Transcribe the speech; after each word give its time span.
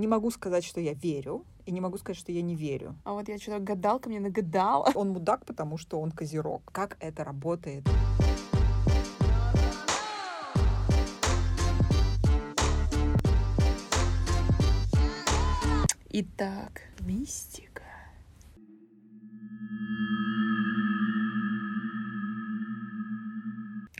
не 0.00 0.08
могу 0.08 0.30
сказать, 0.30 0.64
что 0.64 0.80
я 0.80 0.94
верю, 0.94 1.44
и 1.66 1.70
не 1.70 1.80
могу 1.80 1.98
сказать, 1.98 2.16
что 2.16 2.32
я 2.32 2.42
не 2.42 2.56
верю. 2.56 2.96
А 3.04 3.12
вот 3.12 3.28
я 3.28 3.38
что-то 3.38 3.60
гадалка 3.60 4.08
мне 4.08 4.18
нагадала. 4.18 4.90
Он 4.94 5.10
мудак, 5.10 5.44
потому 5.46 5.76
что 5.76 6.00
он 6.00 6.10
козерог. 6.10 6.62
Как 6.72 6.96
это 7.00 7.22
работает? 7.22 7.84
Итак, 16.12 16.82
мистика. 17.00 17.84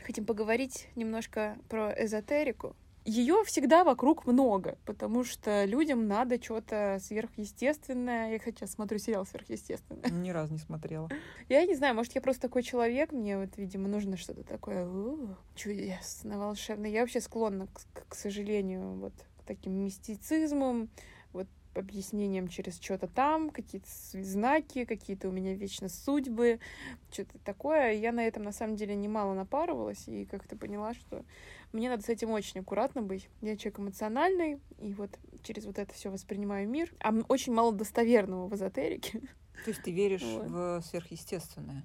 Хотим 0.03 0.25
поговорить 0.25 0.89
немножко 0.95 1.57
про 1.69 1.93
эзотерику. 1.93 2.75
Ее 3.03 3.43
всегда 3.45 3.83
вокруг 3.83 4.27
много, 4.27 4.77
потому 4.85 5.23
что 5.23 5.65
людям 5.65 6.07
надо 6.07 6.41
что-то 6.41 6.99
сверхъестественное. 7.01 8.31
Я, 8.31 8.39
кстати, 8.39 8.57
сейчас 8.57 8.73
смотрю 8.73 8.99
сериал 8.99 9.25
сверхъестественное. 9.25 10.09
Ни 10.11 10.29
разу 10.29 10.53
не 10.53 10.59
смотрела. 10.59 11.09
Я 11.49 11.65
не 11.65 11.75
знаю, 11.75 11.95
может, 11.95 12.13
я 12.13 12.21
просто 12.21 12.43
такой 12.43 12.61
человек, 12.61 13.11
мне 13.11 13.39
вот, 13.39 13.57
видимо, 13.57 13.87
нужно 13.87 14.17
что-то 14.17 14.43
такое 14.43 14.87
чудесно, 15.55 16.37
волшебное. 16.37 16.91
Я 16.91 17.01
вообще 17.01 17.21
склонна, 17.21 17.67
к, 17.67 18.09
к 18.09 18.15
сожалению, 18.15 18.93
вот 18.93 19.13
к 19.39 19.47
таким 19.47 19.73
мистицизмам, 19.83 20.89
объяснением 21.73 22.47
через 22.47 22.79
что-то 22.79 23.07
там, 23.07 23.49
какие-то 23.49 23.87
знаки, 24.13 24.85
какие-то 24.85 25.29
у 25.29 25.31
меня 25.31 25.53
вечно 25.53 25.89
судьбы, 25.89 26.59
что-то 27.11 27.37
такое. 27.39 27.93
Я 27.93 28.11
на 28.11 28.25
этом, 28.25 28.43
на 28.43 28.51
самом 28.51 28.75
деле, 28.75 28.95
немало 28.95 29.33
напарывалась 29.33 30.07
и 30.07 30.25
как-то 30.25 30.55
поняла, 30.55 30.93
что 30.93 31.23
мне 31.71 31.89
надо 31.89 32.03
с 32.03 32.09
этим 32.09 32.31
очень 32.31 32.61
аккуратно 32.61 33.01
быть. 33.01 33.29
Я 33.41 33.55
человек 33.55 33.79
эмоциональный, 33.79 34.59
и 34.79 34.93
вот 34.93 35.11
через 35.43 35.65
вот 35.65 35.79
это 35.79 35.93
все 35.93 36.09
воспринимаю 36.09 36.67
мир. 36.67 36.93
А 36.99 37.13
очень 37.29 37.53
мало 37.53 37.71
достоверного 37.71 38.47
в 38.47 38.55
эзотерике. 38.55 39.21
То 39.63 39.69
есть 39.69 39.83
ты 39.83 39.91
веришь 39.91 40.23
вот. 40.23 40.47
в 40.47 40.81
сверхъестественное? 40.81 41.83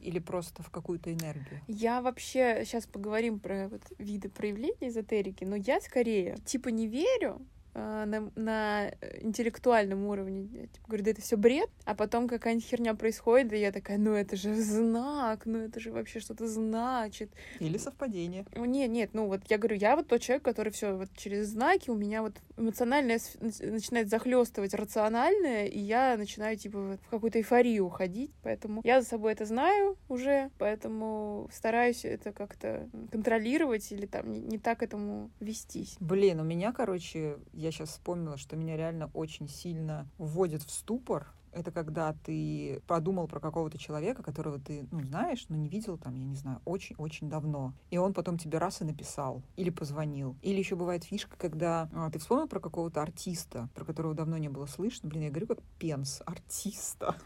Или 0.00 0.20
просто 0.20 0.62
в 0.62 0.70
какую-то 0.70 1.12
энергию? 1.12 1.60
Я 1.66 2.00
вообще 2.00 2.62
сейчас 2.64 2.86
поговорим 2.86 3.40
про 3.40 3.68
вот 3.68 3.82
виды 3.98 4.28
проявления 4.28 4.88
эзотерики, 4.88 5.44
но 5.44 5.56
я 5.56 5.80
скорее 5.80 6.36
типа 6.44 6.68
не 6.68 6.86
верю, 6.86 7.44
на, 7.74 8.30
на 8.36 8.90
интеллектуальном 9.20 10.06
уровне. 10.06 10.48
Я 10.52 10.66
типа, 10.66 10.86
говорю, 10.88 11.04
да 11.04 11.10
это 11.10 11.20
все 11.20 11.36
бред. 11.36 11.70
А 11.84 11.94
потом 11.94 12.28
какая-нибудь 12.28 12.66
херня 12.66 12.94
происходит, 12.94 13.52
и 13.52 13.58
я 13.58 13.72
такая, 13.72 13.98
ну 13.98 14.12
это 14.12 14.36
же 14.36 14.54
знак, 14.54 15.46
ну 15.46 15.58
это 15.58 15.80
же 15.80 15.92
вообще 15.92 16.20
что-то 16.20 16.46
значит. 16.46 17.30
Или 17.58 17.78
совпадение. 17.78 18.46
Нет, 18.56 18.90
нет, 18.90 19.10
ну 19.12 19.26
вот 19.26 19.42
я 19.48 19.58
говорю, 19.58 19.76
я 19.76 19.96
вот 19.96 20.08
тот 20.08 20.20
человек, 20.20 20.44
который 20.44 20.72
все 20.72 20.96
вот 20.96 21.08
через 21.16 21.48
знаки 21.48 21.90
у 21.90 21.94
меня 21.94 22.22
вот 22.22 22.34
эмоциональное 22.56 23.20
начинает 23.40 24.08
захлестывать 24.08 24.74
рациональное, 24.74 25.66
и 25.66 25.78
я 25.78 26.16
начинаю 26.16 26.56
типа 26.56 26.98
в 27.02 27.10
какую-то 27.10 27.38
эйфорию 27.38 27.86
уходить. 27.86 28.30
Поэтому 28.42 28.80
я 28.84 29.00
за 29.00 29.08
собой 29.08 29.32
это 29.32 29.44
знаю 29.44 29.96
уже, 30.08 30.50
поэтому 30.58 31.48
стараюсь 31.52 32.04
это 32.04 32.32
как-то 32.32 32.88
контролировать 33.10 33.90
или 33.92 34.06
там 34.06 34.30
не, 34.32 34.40
не 34.40 34.58
так 34.58 34.82
этому 34.82 35.30
вестись. 35.40 35.96
Блин, 36.00 36.40
у 36.40 36.44
меня, 36.44 36.72
короче, 36.72 37.36
я 37.64 37.72
сейчас 37.72 37.90
вспомнила, 37.90 38.36
что 38.36 38.56
меня 38.56 38.76
реально 38.76 39.10
очень 39.14 39.48
сильно 39.48 40.06
вводит 40.18 40.62
в 40.62 40.70
ступор. 40.70 41.26
Это 41.50 41.70
когда 41.70 42.14
ты 42.24 42.82
подумал 42.86 43.26
про 43.26 43.40
какого-то 43.40 43.78
человека, 43.78 44.22
которого 44.22 44.58
ты, 44.58 44.86
ну, 44.90 45.02
знаешь, 45.04 45.46
но 45.48 45.56
не 45.56 45.68
видел 45.68 45.96
там, 45.96 46.14
я 46.16 46.24
не 46.24 46.34
знаю, 46.36 46.60
очень-очень 46.64 47.30
давно. 47.30 47.72
И 47.90 47.96
он 47.96 48.12
потом 48.12 48.38
тебе 48.38 48.58
раз 48.58 48.82
и 48.82 48.84
написал. 48.84 49.40
Или 49.56 49.70
позвонил. 49.70 50.36
Или 50.42 50.58
еще 50.58 50.76
бывает 50.76 51.04
фишка, 51.04 51.36
когда 51.38 51.88
а, 51.94 52.10
ты 52.10 52.18
вспомнил 52.18 52.48
про 52.48 52.60
какого-то 52.60 53.00
артиста, 53.00 53.68
про 53.74 53.84
которого 53.84 54.14
давно 54.14 54.36
не 54.36 54.48
было 54.48 54.66
слышно. 54.66 55.08
Блин, 55.08 55.22
я 55.22 55.30
говорю 55.30 55.46
как 55.46 55.62
пенс. 55.78 56.22
Артиста. 56.26 57.16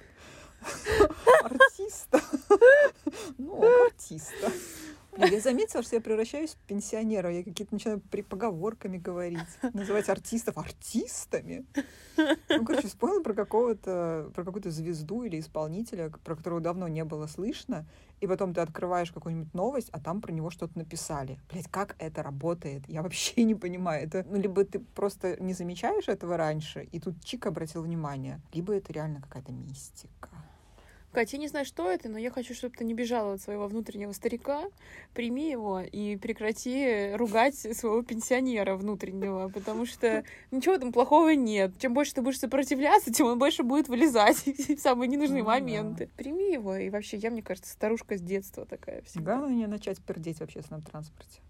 Артиста. 1.43 2.21
Ну, 3.39 3.87
артиста. 3.87 4.53
Я 5.19 5.41
заметила, 5.41 5.83
что 5.83 5.97
я 5.97 6.01
превращаюсь 6.01 6.55
в 6.55 6.59
пенсионера. 6.67 7.31
Я 7.31 7.43
какие-то 7.43 7.75
начинаю 7.75 8.01
при 8.01 8.23
поговорками 8.23 8.99
говорить, 8.99 9.41
называть 9.75 10.09
артистов 10.09 10.57
артистами. 10.59 11.67
Ну, 12.49 12.65
короче, 12.65 12.89
вспомнила 12.89 13.23
про 13.23 13.35
какого-то, 13.35 14.31
про 14.35 14.45
какую-то 14.45 14.71
звезду 14.71 15.25
или 15.25 15.41
исполнителя, 15.41 16.11
про 16.25 16.37
которого 16.37 16.61
давно 16.61 16.89
не 16.89 17.05
было 17.05 17.27
слышно, 17.27 17.87
и 18.21 18.27
потом 18.27 18.55
ты 18.55 18.61
открываешь 18.61 19.13
какую-нибудь 19.13 19.55
новость, 19.55 19.89
а 19.93 20.01
там 20.01 20.21
про 20.21 20.33
него 20.33 20.51
что-то 20.51 20.79
написали. 20.79 21.39
Блять, 21.51 21.69
как 21.69 21.97
это 21.99 22.23
работает? 22.23 22.89
Я 22.89 23.03
вообще 23.03 23.43
не 23.45 23.55
понимаю. 23.55 24.05
Это, 24.05 24.25
ну, 24.29 24.37
либо 24.37 24.65
ты 24.65 24.79
просто 24.79 25.37
не 25.41 25.53
замечаешь 25.53 26.09
этого 26.09 26.37
раньше, 26.37 26.89
и 26.93 27.01
тут 27.01 27.25
чик 27.25 27.47
обратил 27.47 27.83
внимание, 27.83 28.41
либо 28.53 28.75
это 28.75 28.93
реально 28.93 29.21
какая-то 29.21 29.53
мистика. 29.53 30.31
Катя, 31.19 31.35
я 31.35 31.41
не 31.41 31.49
знаю, 31.49 31.67
что 31.67 31.91
это, 31.91 32.09
но 32.09 32.17
я 32.17 32.31
хочу, 32.31 32.55
чтобы 32.55 32.77
ты 32.77 32.85
не 32.85 32.95
бежала 32.95 33.33
от 33.33 33.41
своего 33.41 33.67
внутреннего 33.67 34.13
старика, 34.13 34.63
прими 35.15 35.51
его 35.51 35.81
и 35.81 36.15
прекрати 36.15 37.11
ругать 37.15 37.57
своего 37.57 38.03
пенсионера 38.03 38.77
внутреннего, 38.77 39.49
потому 39.49 39.85
что 39.85 40.23
ничего 40.53 40.79
там 40.79 40.93
плохого 40.93 41.31
нет. 41.31 41.73
Чем 41.81 41.93
больше 41.93 42.15
ты 42.15 42.23
будешь 42.23 42.39
сопротивляться, 42.39 43.13
тем 43.13 43.27
он 43.27 43.37
больше 43.37 43.65
будет 43.65 43.89
вылезать 43.89 44.47
в 44.47 44.79
самые 44.79 45.09
ненужные 45.09 45.43
ну, 45.43 45.49
моменты. 45.49 46.07
Да. 46.07 46.23
Прими 46.23 46.53
его, 46.53 46.77
и 46.77 46.89
вообще, 46.89 47.17
я, 47.17 47.33
мне 47.33 47.43
кажется, 47.43 47.73
старушка 47.73 48.17
с 48.17 48.21
детства 48.21 48.65
такая 48.65 49.03
всегда. 49.03 49.39
Главное 49.39 49.57
не 49.57 49.67
начать 49.67 49.99
пердеть 50.01 50.39
в 50.39 50.43
общественном 50.43 50.83
транспорте. 50.83 51.41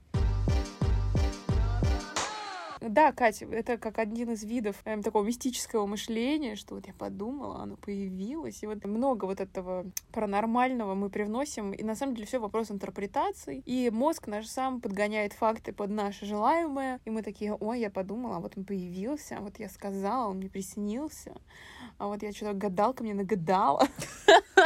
Да, 2.88 3.12
Катя, 3.12 3.44
это 3.50 3.76
как 3.76 3.98
один 3.98 4.30
из 4.30 4.42
видов 4.44 4.76
эм, 4.86 5.02
такого 5.02 5.22
мистического 5.22 5.84
мышления, 5.84 6.56
что 6.56 6.74
вот 6.74 6.86
я 6.86 6.94
подумала, 6.94 7.60
оно 7.60 7.76
появилось, 7.76 8.62
и 8.62 8.66
вот 8.66 8.82
много 8.86 9.26
вот 9.26 9.40
этого 9.40 9.84
паранормального 10.10 10.94
мы 10.94 11.10
привносим, 11.10 11.72
и 11.72 11.82
на 11.82 11.94
самом 11.94 12.14
деле 12.14 12.26
все 12.26 12.38
вопрос 12.38 12.70
интерпретации, 12.70 13.62
и 13.66 13.90
мозг 13.90 14.26
наш 14.26 14.46
сам 14.46 14.80
подгоняет 14.80 15.34
факты 15.34 15.74
под 15.74 15.90
наше 15.90 16.24
желаемое, 16.24 16.98
и 17.04 17.10
мы 17.10 17.22
такие, 17.22 17.54
ой, 17.54 17.80
я 17.80 17.90
подумала, 17.90 18.36
а 18.36 18.40
вот 18.40 18.54
он 18.56 18.64
появился, 18.64 19.36
а 19.36 19.40
вот 19.40 19.58
я 19.58 19.68
сказала, 19.68 20.30
он 20.30 20.38
мне 20.38 20.48
приснился, 20.48 21.34
а 21.98 22.06
вот 22.06 22.22
я 22.22 22.32
что-то 22.32 22.54
гадалка 22.54 23.02
мне 23.02 23.12
нагадала. 23.12 23.86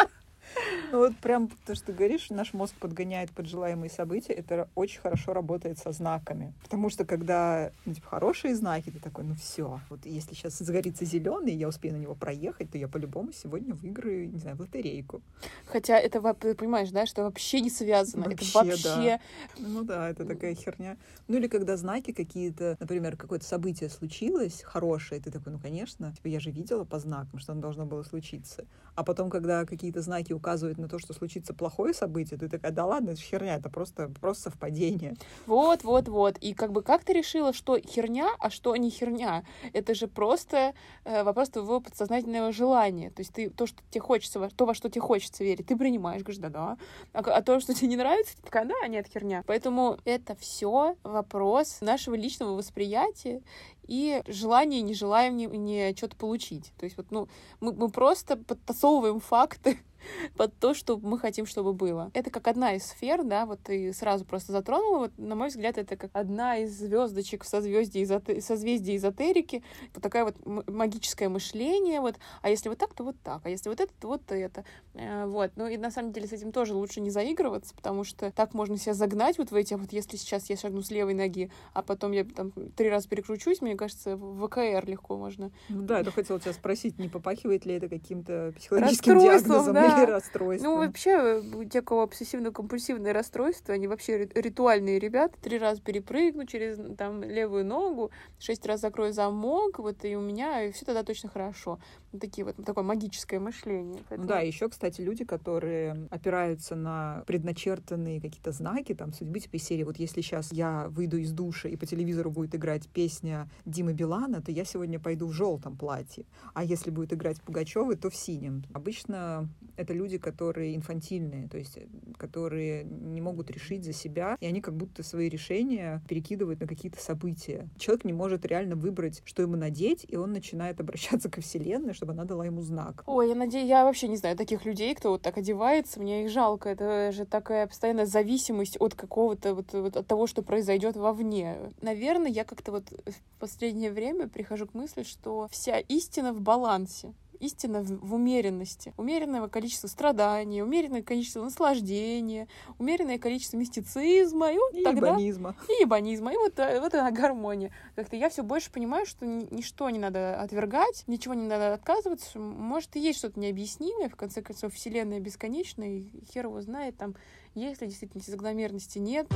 Ну 0.92 0.98
вот 0.98 1.16
прям 1.16 1.48
то, 1.66 1.74
что 1.74 1.86
ты 1.86 1.92
говоришь, 1.92 2.30
наш 2.30 2.52
мозг 2.52 2.74
подгоняет 2.78 3.30
под 3.30 3.46
желаемые 3.46 3.90
события, 3.90 4.32
это 4.32 4.68
очень 4.74 5.00
хорошо 5.00 5.32
работает 5.32 5.78
со 5.78 5.92
знаками. 5.92 6.52
Потому 6.62 6.90
что 6.90 7.04
когда 7.04 7.70
ну, 7.84 7.94
типа, 7.94 8.08
хорошие 8.08 8.54
знаки, 8.54 8.90
ты 8.90 8.98
такой, 8.98 9.24
ну 9.24 9.34
все, 9.34 9.80
вот 9.90 10.04
если 10.04 10.34
сейчас 10.34 10.58
загорится 10.58 11.04
зеленый, 11.04 11.54
я 11.54 11.68
успею 11.68 11.94
на 11.94 11.98
него 11.98 12.14
проехать, 12.14 12.70
то 12.70 12.78
я 12.78 12.88
по-любому 12.88 13.32
сегодня 13.32 13.74
выиграю, 13.74 14.30
не 14.30 14.38
знаю, 14.38 14.56
в 14.56 14.60
лотерейку. 14.60 15.22
Хотя 15.66 15.98
это, 15.98 16.34
ты 16.34 16.54
понимаешь, 16.54 16.90
да, 16.90 17.06
что 17.06 17.22
вообще 17.22 17.60
не 17.60 17.70
связано. 17.70 18.24
Вообще, 18.24 18.46
это 18.46 18.54
вообще... 18.58 19.20
Да. 19.56 19.66
Ну 19.66 19.82
да, 19.82 20.10
это 20.10 20.24
такая 20.24 20.54
херня. 20.54 20.96
Ну 21.28 21.38
или 21.38 21.48
когда 21.48 21.76
знаки 21.76 22.12
какие-то, 22.12 22.76
например, 22.80 23.16
какое-то 23.16 23.44
событие 23.44 23.88
случилось 23.88 24.62
хорошее, 24.62 25.20
ты 25.20 25.30
такой, 25.30 25.52
ну 25.52 25.58
конечно, 25.58 26.12
типа 26.12 26.28
я 26.28 26.40
же 26.40 26.50
видела 26.50 26.84
по 26.84 26.98
знакам, 26.98 27.38
что 27.38 27.52
оно 27.52 27.60
должно 27.60 27.86
было 27.86 28.02
случиться. 28.02 28.66
А 28.94 29.04
потом, 29.04 29.30
когда 29.30 29.64
какие-то 29.64 30.02
знаки 30.02 30.32
указывают 30.32 30.51
на 30.60 30.88
то, 30.88 30.98
что 30.98 31.12
случится 31.12 31.54
плохое 31.54 31.94
событие, 31.94 32.38
ты 32.38 32.48
такая, 32.48 32.72
да 32.72 32.86
ладно, 32.86 33.10
это 33.10 33.20
херня, 33.20 33.56
это 33.56 33.70
просто, 33.70 34.08
просто 34.20 34.50
совпадение. 34.50 35.16
Вот, 35.46 35.84
вот, 35.84 36.08
вот. 36.08 36.38
И 36.38 36.54
как 36.54 36.72
бы 36.72 36.82
как 36.82 37.04
ты 37.04 37.12
решила, 37.12 37.52
что 37.52 37.78
херня, 37.78 38.30
а 38.38 38.50
что 38.50 38.74
не 38.76 38.90
херня? 38.90 39.44
Это 39.72 39.94
же 39.94 40.08
просто 40.08 40.74
э, 41.04 41.22
вопрос 41.22 41.50
твоего 41.50 41.80
подсознательного 41.80 42.52
желания. 42.52 43.10
То 43.10 43.20
есть 43.20 43.32
ты 43.32 43.50
то, 43.50 43.66
что 43.66 43.82
тебе 43.90 44.00
хочется, 44.00 44.48
то, 44.54 44.66
во 44.66 44.74
что 44.74 44.88
тебе 44.88 45.00
хочется 45.00 45.44
верить, 45.44 45.66
ты 45.66 45.76
принимаешь, 45.76 46.22
говоришь, 46.22 46.40
да-да. 46.40 46.76
А, 47.12 47.20
а 47.20 47.42
то, 47.42 47.60
что 47.60 47.74
тебе 47.74 47.88
не 47.88 47.96
нравится, 47.96 48.36
ты 48.36 48.42
такая, 48.42 48.64
да, 48.66 48.86
нет, 48.88 49.06
херня. 49.12 49.42
Поэтому 49.46 49.98
это 50.04 50.34
все 50.36 50.96
вопрос 51.02 51.80
нашего 51.80 52.14
личного 52.14 52.56
восприятия 52.56 53.42
и 53.86 54.22
желание, 54.26 54.80
не 54.80 54.94
желаем 54.94 55.36
не, 55.36 55.46
не 55.46 55.94
что-то 55.96 56.16
получить. 56.16 56.72
То 56.78 56.84
есть 56.84 56.96
вот, 56.96 57.10
ну, 57.10 57.28
мы, 57.60 57.72
мы 57.72 57.88
просто 57.90 58.36
подтасовываем 58.36 59.20
факты 59.20 59.78
под 60.36 60.56
то, 60.58 60.74
что 60.74 60.98
мы 60.98 61.18
хотим, 61.18 61.46
чтобы 61.46 61.72
было. 61.72 62.10
Это 62.14 62.30
как 62.30 62.48
одна 62.48 62.74
из 62.74 62.84
сфер, 62.84 63.24
да, 63.24 63.46
вот 63.46 63.60
ты 63.62 63.92
сразу 63.92 64.24
просто 64.24 64.52
затронула, 64.52 64.98
вот, 64.98 65.12
на 65.18 65.34
мой 65.34 65.48
взгляд, 65.48 65.78
это 65.78 65.96
как 65.96 66.10
одна 66.14 66.58
из 66.58 66.78
звездочек 66.78 67.44
в 67.44 67.48
созвездии, 67.48 68.02
изоте... 68.02 68.40
созвездии 68.40 68.96
эзотерики, 68.96 69.62
вот 69.94 70.02
такая 70.02 70.24
вот 70.24 70.36
магическое 70.68 71.28
мышление, 71.28 72.00
вот, 72.00 72.16
а 72.40 72.50
если 72.50 72.68
вот 72.68 72.78
так, 72.78 72.94
то 72.94 73.04
вот 73.04 73.16
так, 73.22 73.40
а 73.44 73.50
если 73.50 73.68
вот 73.68 73.80
это, 73.80 73.92
то 74.00 74.08
вот 74.08 74.22
это, 74.30 74.64
э, 74.94 75.26
вот. 75.26 75.52
Ну 75.56 75.66
и 75.66 75.76
на 75.76 75.90
самом 75.90 76.12
деле 76.12 76.26
с 76.26 76.32
этим 76.32 76.52
тоже 76.52 76.74
лучше 76.74 77.00
не 77.00 77.10
заигрываться, 77.10 77.74
потому 77.74 78.04
что 78.04 78.30
так 78.30 78.54
можно 78.54 78.76
себя 78.76 78.94
загнать 78.94 79.38
вот 79.38 79.50
в 79.50 79.54
эти, 79.54 79.74
а 79.74 79.76
вот 79.76 79.92
если 79.92 80.16
сейчас 80.16 80.50
я 80.50 80.56
шагну 80.56 80.82
с 80.82 80.90
левой 80.90 81.14
ноги, 81.14 81.50
а 81.72 81.82
потом 81.82 82.12
я 82.12 82.24
там 82.24 82.52
три 82.76 82.88
раза 82.88 83.08
перекручусь, 83.08 83.60
мне 83.60 83.76
кажется, 83.76 84.16
в 84.16 84.46
ВКР 84.46 84.84
легко 84.86 85.16
можно. 85.16 85.50
Ну 85.68 85.82
да, 85.82 86.00
я 86.00 86.10
хотела 86.10 86.40
тебя 86.40 86.52
спросить, 86.52 86.98
не 86.98 87.08
попахивает 87.08 87.66
ли 87.66 87.74
это 87.74 87.88
каким-то 87.88 88.52
психологическим 88.56 89.18
диагнозом? 89.18 89.74
Да? 89.74 89.91
Да. 89.96 90.06
расстройства. 90.06 90.66
Ну, 90.66 90.76
вообще, 90.78 91.40
у 91.40 91.64
тех, 91.64 91.82
у 91.84 91.86
кого 91.86 92.02
обсессивно-компульсивное 92.06 93.12
расстройство, 93.12 93.74
они 93.74 93.86
вообще 93.88 94.18
ри- 94.18 94.30
ритуальные 94.34 94.98
ребята. 94.98 95.34
Три 95.40 95.58
раза 95.58 95.80
перепрыгну 95.80 96.46
через 96.46 96.78
там 96.96 97.22
левую 97.22 97.64
ногу, 97.64 98.10
шесть 98.38 98.66
раз 98.66 98.80
закрою 98.80 99.12
замок, 99.12 99.78
вот 99.78 100.04
и 100.04 100.16
у 100.16 100.20
меня 100.20 100.70
все 100.72 100.84
тогда 100.84 101.02
точно 101.02 101.28
хорошо. 101.28 101.78
Вот 102.12 102.20
такие 102.20 102.44
вот 102.44 102.56
такое 102.64 102.84
магическое 102.84 103.38
мышление. 103.38 103.98
Ну 103.98 104.04
Поэтому- 104.08 104.28
да, 104.28 104.40
еще, 104.40 104.68
кстати, 104.68 105.00
люди, 105.00 105.24
которые 105.24 106.06
опираются 106.10 106.74
на 106.76 107.22
предначертанные 107.26 108.20
какие-то 108.20 108.52
знаки 108.52 108.94
там 108.94 109.12
судьбы, 109.12 109.40
типа 109.40 109.56
из 109.56 109.64
серии, 109.64 109.84
вот 109.84 109.96
если 109.98 110.20
сейчас 110.20 110.52
я 110.52 110.88
выйду 110.88 111.16
из 111.16 111.32
душа 111.32 111.68
и 111.68 111.76
по 111.76 111.86
телевизору 111.86 112.30
будет 112.30 112.54
играть 112.54 112.88
песня 112.88 113.48
Димы 113.64 113.92
Билана, 113.92 114.42
то 114.42 114.50
я 114.52 114.64
сегодня 114.64 114.98
пойду 115.00 115.26
в 115.26 115.32
желтом 115.32 115.76
платье, 115.76 116.24
а 116.54 116.64
если 116.64 116.90
будет 116.90 117.12
играть 117.12 117.40
Пугачевы, 117.42 117.96
то 117.96 118.10
в 118.10 118.16
синем. 118.16 118.64
Обычно 118.74 119.48
это 119.82 119.92
люди, 119.92 120.18
которые 120.18 120.74
инфантильные, 120.76 121.48
то 121.48 121.58
есть 121.58 121.76
э, 121.76 121.86
которые 122.16 122.84
не 122.84 123.20
могут 123.20 123.50
решить 123.50 123.84
за 123.84 123.92
себя, 123.92 124.36
и 124.40 124.46
они 124.46 124.60
как 124.60 124.74
будто 124.76 125.02
свои 125.02 125.28
решения 125.28 126.02
перекидывают 126.08 126.60
на 126.60 126.66
какие-то 126.66 127.00
события. 127.00 127.68
Человек 127.78 128.04
не 128.04 128.12
может 128.12 128.46
реально 128.46 128.76
выбрать, 128.76 129.22
что 129.24 129.42
ему 129.42 129.56
надеть, 129.56 130.06
и 130.08 130.16
он 130.16 130.32
начинает 130.32 130.80
обращаться 130.80 131.30
ко 131.30 131.40
Вселенной, 131.40 131.94
чтобы 131.94 132.12
она 132.12 132.24
дала 132.24 132.46
ему 132.46 132.62
знак. 132.62 133.02
Ой, 133.06 133.28
я 133.28 133.34
надеюсь, 133.34 133.68
я 133.68 133.84
вообще 133.84 134.08
не 134.08 134.16
знаю 134.16 134.36
таких 134.36 134.64
людей, 134.64 134.94
кто 134.94 135.10
вот 135.10 135.22
так 135.22 135.38
одевается, 135.38 136.00
мне 136.00 136.24
их 136.24 136.30
жалко. 136.30 136.68
Это 136.68 137.12
же 137.12 137.24
такая 137.24 137.66
постоянная 137.66 138.06
зависимость 138.06 138.76
от 138.80 138.94
какого-то 138.94 139.54
вот, 139.54 139.72
вот 139.72 139.96
от 139.96 140.06
того, 140.06 140.26
что 140.26 140.42
произойдет 140.42 140.96
вовне. 140.96 141.56
Наверное, 141.80 142.30
я 142.30 142.44
как-то 142.44 142.72
вот 142.72 142.84
в 142.90 143.40
последнее 143.40 143.90
время 143.90 144.28
прихожу 144.28 144.66
к 144.66 144.74
мысли, 144.74 145.02
что 145.02 145.48
вся 145.50 145.78
истина 145.78 146.32
в 146.32 146.40
балансе. 146.40 147.12
Истина 147.42 147.82
в, 147.82 147.88
в 148.08 148.14
умеренности. 148.14 148.94
Умеренное 148.96 149.46
количество 149.48 149.88
страданий, 149.88 150.62
умеренное 150.62 151.02
количество 151.02 151.42
наслаждения, 151.42 152.46
умеренное 152.78 153.18
количество 153.18 153.56
мистицизма. 153.56 154.52
И 154.52 154.56
вот 154.58 154.74
И 154.74 154.84
тогда 154.84 155.08
ебанизма. 155.08 155.56
и 155.68 155.82
ебанизма, 155.82 156.32
и 156.32 156.36
вот, 156.36 156.56
э, 156.60 156.78
вот 156.80 156.94
она 156.94 157.10
гармония. 157.10 157.72
Как-то 157.96 158.14
я 158.14 158.30
все 158.30 158.44
больше 158.44 158.70
понимаю, 158.70 159.06
что 159.06 159.26
ни- 159.26 159.52
ничто 159.52 159.90
не 159.90 159.98
надо 159.98 160.40
отвергать, 160.40 161.02
ничего 161.08 161.34
не 161.34 161.48
надо 161.48 161.74
отказываться. 161.74 162.38
Может, 162.38 162.94
и 162.94 163.00
есть 163.00 163.18
что-то 163.18 163.40
необъяснимое, 163.40 164.08
в 164.08 164.14
конце 164.14 164.40
концов, 164.40 164.72
Вселенная 164.72 165.18
бесконечна, 165.18 165.82
и 165.82 166.06
хер 166.32 166.46
его 166.46 166.60
знает, 166.60 166.96
там, 166.96 167.16
есть 167.56 167.80
ли 167.80 167.88
действительно 167.88 168.22
закономерности, 168.24 169.00
нет. 169.00 169.26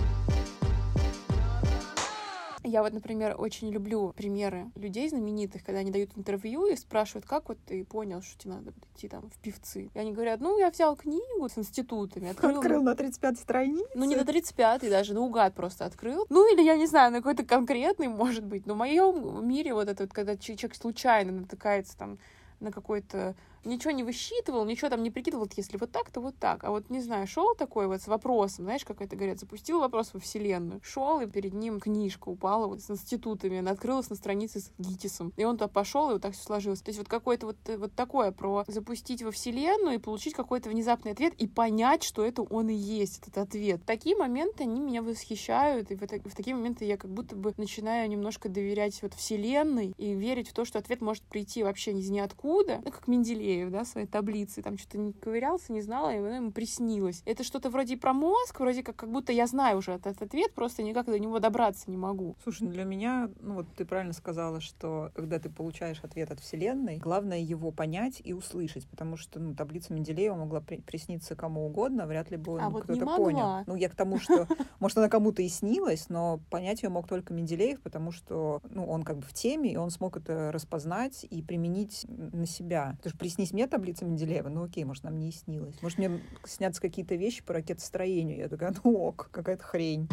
Я 2.66 2.82
вот, 2.82 2.92
например, 2.92 3.36
очень 3.38 3.70
люблю 3.70 4.12
примеры 4.12 4.72
людей 4.74 5.08
знаменитых, 5.08 5.64
когда 5.64 5.80
они 5.80 5.92
дают 5.92 6.10
интервью 6.16 6.66
и 6.66 6.74
спрашивают, 6.74 7.24
как 7.24 7.48
вот 7.48 7.58
ты 7.64 7.84
понял, 7.84 8.22
что 8.22 8.38
тебе 8.38 8.54
надо 8.54 8.72
идти 8.94 9.08
там 9.08 9.30
в 9.30 9.38
певцы. 9.38 9.88
И 9.94 9.98
они 9.98 10.12
говорят, 10.12 10.40
ну, 10.40 10.58
я 10.58 10.70
взял 10.70 10.96
книгу 10.96 11.48
с 11.48 11.56
институтами, 11.56 12.30
открыл, 12.30 12.58
Открыл 12.58 12.82
на 12.82 12.96
35 12.96 13.38
странице. 13.38 13.84
ну, 13.94 14.04
не 14.04 14.16
до 14.16 14.24
35 14.24 14.90
даже 14.90 15.14
наугад 15.14 15.54
просто 15.54 15.84
открыл. 15.84 16.26
Ну, 16.28 16.52
или, 16.52 16.60
я 16.60 16.76
не 16.76 16.86
знаю, 16.86 17.12
на 17.12 17.18
какой-то 17.18 17.44
конкретный, 17.44 18.08
может 18.08 18.44
быть. 18.44 18.66
Но 18.66 18.74
в 18.74 18.78
моем 18.78 19.46
мире 19.46 19.72
вот 19.72 19.88
это 19.88 20.02
вот, 20.02 20.12
когда 20.12 20.36
человек 20.36 20.74
случайно 20.74 21.32
натыкается 21.32 21.96
там 21.96 22.18
на 22.58 22.72
какой-то... 22.72 23.36
Ничего 23.66 23.90
не 23.90 24.04
высчитывал, 24.04 24.64
ничего 24.64 24.88
там 24.90 25.02
не 25.02 25.10
прикидывал, 25.10 25.44
вот 25.44 25.54
если 25.54 25.76
вот 25.76 25.90
так, 25.90 26.10
то 26.10 26.20
вот 26.20 26.36
так. 26.38 26.64
А 26.64 26.70
вот, 26.70 26.88
не 26.88 27.00
знаю, 27.00 27.26
шел 27.26 27.54
такой 27.56 27.86
вот 27.88 28.00
с 28.00 28.06
вопросом, 28.06 28.64
знаешь, 28.64 28.84
как 28.84 29.00
это 29.02 29.16
говорят, 29.16 29.40
запустил 29.40 29.80
вопрос 29.80 30.14
во 30.14 30.20
Вселенную. 30.20 30.80
Шел, 30.84 31.20
и 31.20 31.26
перед 31.26 31.52
ним 31.52 31.80
книжка 31.80 32.28
упала 32.28 32.66
вот 32.68 32.80
с 32.80 32.90
институтами, 32.90 33.58
она 33.58 33.72
открылась 33.72 34.08
на 34.08 34.16
странице 34.16 34.60
с 34.60 34.70
ГИТИСом. 34.78 35.32
И 35.36 35.44
он 35.44 35.56
туда 35.56 35.68
пошел, 35.68 36.10
и 36.10 36.12
вот 36.14 36.22
так 36.22 36.34
все 36.34 36.44
сложилось. 36.44 36.80
То 36.80 36.90
есть 36.90 36.98
вот 36.98 37.08
какое-то 37.08 37.46
вот, 37.46 37.56
э, 37.66 37.76
вот 37.76 37.92
такое 37.94 38.30
про 38.30 38.64
запустить 38.68 39.22
во 39.22 39.30
Вселенную 39.32 39.96
и 39.96 39.98
получить 39.98 40.34
какой-то 40.34 40.68
внезапный 40.70 41.12
ответ 41.12 41.34
и 41.34 41.48
понять, 41.48 42.04
что 42.04 42.24
это 42.24 42.42
он 42.42 42.68
и 42.68 42.74
есть, 42.74 43.18
этот 43.22 43.38
ответ. 43.38 43.84
Такие 43.84 44.16
моменты, 44.16 44.62
они 44.62 44.80
меня 44.80 45.02
восхищают, 45.02 45.90
и 45.90 45.96
в, 45.96 46.02
это- 46.02 46.20
в 46.28 46.34
такие 46.36 46.54
моменты 46.54 46.84
я 46.84 46.96
как 46.96 47.10
будто 47.10 47.34
бы 47.34 47.52
начинаю 47.56 48.08
немножко 48.08 48.48
доверять 48.48 49.00
вот 49.02 49.14
Вселенной 49.14 49.92
и 49.98 50.14
верить 50.14 50.48
в 50.48 50.52
то, 50.52 50.64
что 50.64 50.78
ответ 50.78 51.00
может 51.00 51.24
прийти 51.24 51.62
вообще 51.64 51.92
из 51.92 52.08
ниоткуда, 52.10 52.80
ну, 52.84 52.90
как 52.92 53.08
Менделеев, 53.08 53.55
да, 53.64 53.84
в 53.84 53.88
своей 53.88 54.06
таблице, 54.06 54.62
там 54.62 54.78
что-то 54.78 54.98
не 54.98 55.12
ковырялся, 55.12 55.72
не 55.72 55.80
знала, 55.80 56.12
и 56.12 56.18
оно 56.18 56.36
ему 56.36 56.52
приснилось. 56.52 57.22
Это 57.24 57.44
что-то 57.44 57.70
вроде 57.70 57.96
про 57.96 58.12
мозг, 58.12 58.60
вроде 58.60 58.82
как, 58.82 58.96
как 58.96 59.10
будто 59.10 59.32
я 59.32 59.46
знаю 59.46 59.78
уже 59.78 59.92
этот 59.92 60.20
ответ, 60.22 60.54
просто 60.54 60.82
никак 60.82 61.06
до 61.06 61.18
него 61.18 61.38
добраться 61.38 61.90
не 61.90 61.96
могу. 61.96 62.36
Слушай, 62.42 62.64
ну 62.64 62.70
для 62.70 62.84
меня, 62.84 63.30
ну 63.40 63.54
вот 63.54 63.66
ты 63.76 63.84
правильно 63.84 64.12
сказала, 64.12 64.60
что 64.60 65.10
когда 65.14 65.38
ты 65.38 65.50
получаешь 65.50 66.00
ответ 66.02 66.30
от 66.30 66.40
Вселенной, 66.40 66.98
главное 66.98 67.38
его 67.38 67.70
понять 67.70 68.20
и 68.24 68.32
услышать, 68.32 68.86
потому 68.88 69.16
что 69.16 69.40
ну, 69.40 69.54
таблица 69.54 69.92
Менделеева 69.92 70.34
могла 70.34 70.60
при- 70.60 70.80
присниться 70.80 71.34
кому 71.34 71.66
угодно, 71.66 72.06
вряд 72.06 72.30
ли 72.30 72.36
бы 72.36 72.52
он 72.52 72.60
А 72.60 72.70
вот 72.70 72.84
кто-то 72.84 73.06
понял. 73.06 73.64
Ну 73.66 73.76
я 73.76 73.88
к 73.88 73.94
тому, 73.94 74.18
что, 74.18 74.46
может, 74.80 74.98
она 74.98 75.08
кому-то 75.08 75.42
и 75.42 75.48
снилась, 75.48 76.08
но 76.08 76.40
понять 76.50 76.82
ее 76.82 76.88
мог 76.88 77.08
только 77.08 77.32
Менделеев, 77.32 77.80
потому 77.80 78.12
что, 78.12 78.60
ну, 78.70 78.86
он 78.86 79.02
как 79.02 79.18
бы 79.18 79.22
в 79.22 79.32
теме, 79.32 79.72
и 79.72 79.76
он 79.76 79.90
смог 79.90 80.16
это 80.16 80.50
распознать 80.52 81.26
и 81.28 81.42
применить 81.42 82.06
на 82.08 82.46
себя. 82.46 82.94
Потому 82.96 83.10
что 83.10 83.18
приснись 83.46 83.52
мне 83.52 83.68
таблица 83.68 84.04
Менделеева, 84.04 84.48
ну 84.48 84.64
окей, 84.64 84.82
может, 84.84 85.04
нам 85.04 85.18
не 85.20 85.28
и 85.28 85.32
снилось. 85.32 85.80
Может, 85.80 85.98
мне 85.98 86.20
снятся 86.44 86.80
какие-то 86.80 87.14
вещи 87.14 87.44
по 87.44 87.54
ракетостроению. 87.54 88.38
Я 88.38 88.48
такая, 88.48 88.74
ну 88.82 88.92
ок, 88.94 89.28
какая-то 89.30 89.62
хрень. 89.62 90.08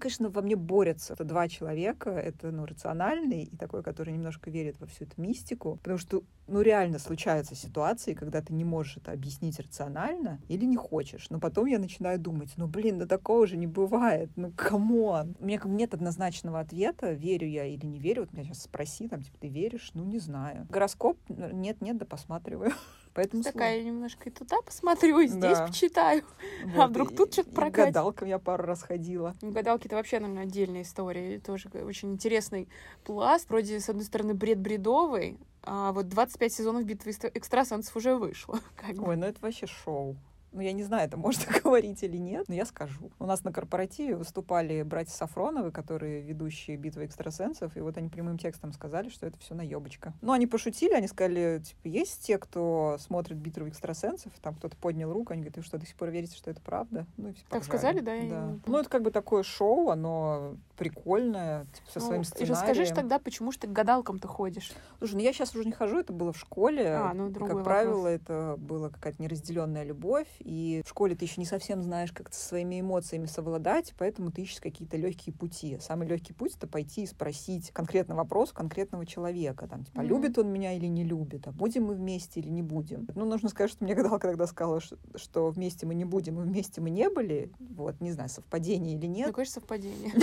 Конечно, 0.00 0.30
во 0.30 0.42
мне 0.42 0.56
борются 0.56 1.12
это 1.12 1.24
два 1.24 1.46
человека. 1.48 2.10
Это, 2.10 2.50
ну, 2.50 2.66
рациональный 2.66 3.44
и 3.44 3.56
такой, 3.56 3.82
который 3.82 4.12
немножко 4.12 4.50
верит 4.50 4.80
во 4.80 4.86
всю 4.86 5.04
эту 5.04 5.20
мистику. 5.20 5.76
Потому 5.82 5.98
что, 5.98 6.22
ну, 6.46 6.62
реально 6.62 6.98
случаются 6.98 7.54
ситуации, 7.54 8.14
когда 8.14 8.40
ты 8.40 8.52
не 8.52 8.64
можешь 8.64 8.96
это 8.96 9.12
объяснить 9.12 9.60
рационально 9.60 10.40
или 10.48 10.64
не 10.64 10.76
хочешь. 10.76 11.28
Но 11.30 11.38
потом 11.38 11.66
я 11.66 11.78
начинаю 11.78 12.18
думать, 12.18 12.52
ну, 12.56 12.66
блин, 12.66 12.98
да 12.98 13.06
такого 13.06 13.46
же 13.46 13.56
не 13.56 13.66
бывает. 13.66 14.30
Ну, 14.36 14.52
come 14.56 15.02
on. 15.02 15.36
У 15.38 15.46
меня 15.46 15.58
как 15.58 15.70
нет 15.70 15.94
однозначного 15.94 16.60
ответа, 16.60 17.12
верю 17.12 17.46
я 17.46 17.66
или 17.66 17.86
не 17.86 17.98
верю. 17.98 18.22
Вот 18.22 18.32
меня 18.32 18.44
сейчас 18.44 18.62
спроси, 18.62 19.08
там, 19.08 19.22
типа, 19.22 19.38
ты 19.38 19.48
веришь? 19.48 19.90
Ну, 19.94 20.04
не 20.04 20.18
знаю. 20.18 20.66
Гороскоп? 20.70 21.18
Нет-нет, 21.28 21.98
да 21.98 22.06
посматриваю. 22.06 22.72
Поэтому 23.12 23.42
Такая 23.42 23.82
немножко 23.82 24.28
и 24.28 24.32
туда 24.32 24.60
посмотрю, 24.62 25.18
и 25.18 25.26
здесь 25.26 25.58
Да. 25.58 25.66
почитаю. 25.66 26.22
сложно. 26.22 26.72
а 26.74 26.76
Вот, 26.82 26.90
вдруг 26.90 27.12
и- 27.12 27.16
тут 27.16 27.32
что-то 27.32 27.50
прокатит? 27.50 27.94
гадалкам 27.94 28.28
я 28.28 28.38
пару 28.38 28.64
раз 28.64 28.82
ходила. 28.82 29.34
Гадалки 29.42 29.86
это 29.86 29.96
вообще, 29.96 30.20
наверное, 30.20 30.44
отдельная 30.44 30.82
история. 30.82 31.40
Тоже 31.40 31.68
очень 31.84 32.12
интересный 32.12 32.68
пласт. 33.04 33.48
Вроде, 33.48 33.80
с 33.80 33.88
одной 33.88 34.04
стороны, 34.04 34.34
бред 34.34 34.58
бредовый, 34.60 35.38
а 35.62 35.92
вот 35.92 36.08
25 36.08 36.52
сезонов 36.52 36.84
битвы 36.84 37.10
экстра- 37.10 37.30
экстрасенсов 37.34 37.96
уже 37.96 38.14
вышло. 38.16 38.60
Ой, 38.98 39.16
ну 39.16 39.26
это 39.26 39.38
вообще 39.40 39.66
шоу. 39.66 40.16
Ну, 40.52 40.60
я 40.60 40.72
не 40.72 40.82
знаю, 40.82 41.06
это 41.06 41.16
можно 41.16 41.44
говорить 41.64 42.02
или 42.02 42.16
нет, 42.16 42.48
но 42.48 42.54
я 42.54 42.64
скажу. 42.64 43.10
У 43.18 43.26
нас 43.26 43.44
на 43.44 43.52
корпоративе 43.52 44.16
выступали 44.16 44.82
братья 44.82 45.12
Сафроновы, 45.12 45.70
которые 45.70 46.22
ведущие 46.22 46.76
битвы 46.76 47.04
экстрасенсов, 47.06 47.76
и 47.76 47.80
вот 47.80 47.96
они 47.96 48.08
прямым 48.08 48.36
текстом 48.38 48.72
сказали, 48.72 49.08
что 49.10 49.26
это 49.26 49.38
все 49.38 49.54
наебочка. 49.54 50.12
Ну, 50.22 50.32
они 50.32 50.46
пошутили, 50.46 50.92
они 50.94 51.06
сказали, 51.08 51.62
типа, 51.64 51.86
есть 51.88 52.26
те, 52.26 52.38
кто 52.38 52.96
смотрит 52.98 53.36
битву 53.38 53.68
экстрасенсов, 53.68 54.32
там 54.42 54.54
кто-то 54.56 54.76
поднял 54.76 55.12
руку, 55.12 55.32
они 55.32 55.42
говорят, 55.42 55.58
вы 55.58 55.62
что, 55.62 55.78
до 55.78 55.86
сих 55.86 55.94
пор 55.96 56.10
верите, 56.10 56.36
что 56.36 56.50
это 56.50 56.60
правда? 56.60 57.06
Ну, 57.16 57.28
и 57.28 57.32
все 57.34 57.44
Так 57.48 57.62
сказали, 57.64 58.00
да? 58.00 58.10
Да. 58.28 58.58
Ну, 58.66 58.78
это 58.78 58.88
как 58.88 59.02
бы 59.02 59.10
такое 59.12 59.42
шоу, 59.44 59.90
оно 59.90 60.56
прикольное, 60.76 61.66
типа, 61.74 61.90
со 61.92 62.00
Ну, 62.00 62.06
своим 62.06 62.20
и 62.22 62.24
сценарием. 62.24 62.54
расскажи 62.54 62.84
ж 62.86 62.88
тогда, 62.88 63.18
почему 63.18 63.52
ж 63.52 63.56
ты 63.58 63.68
к 63.68 63.72
гадалкам-то 63.72 64.26
ходишь? 64.26 64.72
Слушай, 64.98 65.14
ну 65.14 65.20
я 65.20 65.32
сейчас 65.32 65.54
уже 65.54 65.64
не 65.64 65.72
хожу, 65.72 65.98
это 66.00 66.12
было 66.12 66.32
в 66.32 66.38
школе. 66.38 66.94
А, 66.94 67.12
ну, 67.14 67.28
И, 67.28 67.32
как 67.34 67.42
вопрос. 67.42 67.64
правило, 67.64 68.08
это 68.08 68.56
была 68.58 68.88
какая-то 68.88 69.22
неразделенная 69.22 69.84
любовь. 69.84 70.26
И 70.40 70.82
в 70.84 70.88
школе 70.88 71.14
ты 71.14 71.24
еще 71.26 71.34
не 71.38 71.44
совсем 71.46 71.82
знаешь, 71.82 72.12
как 72.12 72.32
со 72.32 72.48
своими 72.48 72.80
эмоциями 72.80 73.26
совладать, 73.26 73.94
поэтому 73.98 74.30
ты 74.32 74.42
ищешь 74.42 74.60
какие-то 74.60 74.96
легкие 74.96 75.34
пути. 75.34 75.78
Самый 75.80 76.08
легкий 76.08 76.32
путь 76.32 76.54
это 76.56 76.66
пойти 76.66 77.02
и 77.02 77.06
спросить 77.06 77.70
конкретный 77.72 78.16
вопрос 78.16 78.52
конкретного 78.52 79.04
человека. 79.06 79.68
Там, 79.68 79.84
типа, 79.84 80.00
Мгм. 80.00 80.08
любит 80.08 80.38
он 80.38 80.48
меня 80.52 80.72
или 80.72 80.86
не 80.86 81.04
любит, 81.04 81.46
а 81.46 81.52
будем 81.52 81.84
мы 81.84 81.94
вместе 81.94 82.40
или 82.40 82.48
не 82.48 82.62
будем. 82.62 83.06
Ну, 83.14 83.24
нужно 83.26 83.48
сказать, 83.48 83.70
что 83.70 83.84
мне 83.84 83.94
гадалка 83.94 84.28
тогда 84.28 84.46
сказала, 84.46 84.80
что, 84.80 84.96
что 85.16 85.50
вместе 85.50 85.86
мы 85.86 85.94
не 85.94 86.04
будем, 86.04 86.40
и 86.40 86.44
вместе 86.44 86.80
мы 86.80 86.90
не 86.90 87.08
были. 87.10 87.52
Вот, 87.58 88.00
не 88.00 88.12
знаю, 88.12 88.28
совпадение 88.30 88.96
или 88.96 89.06
Ну, 89.06 89.14
нет. 89.14 89.34
конечно, 89.34 89.54
совпадение. 89.60 90.12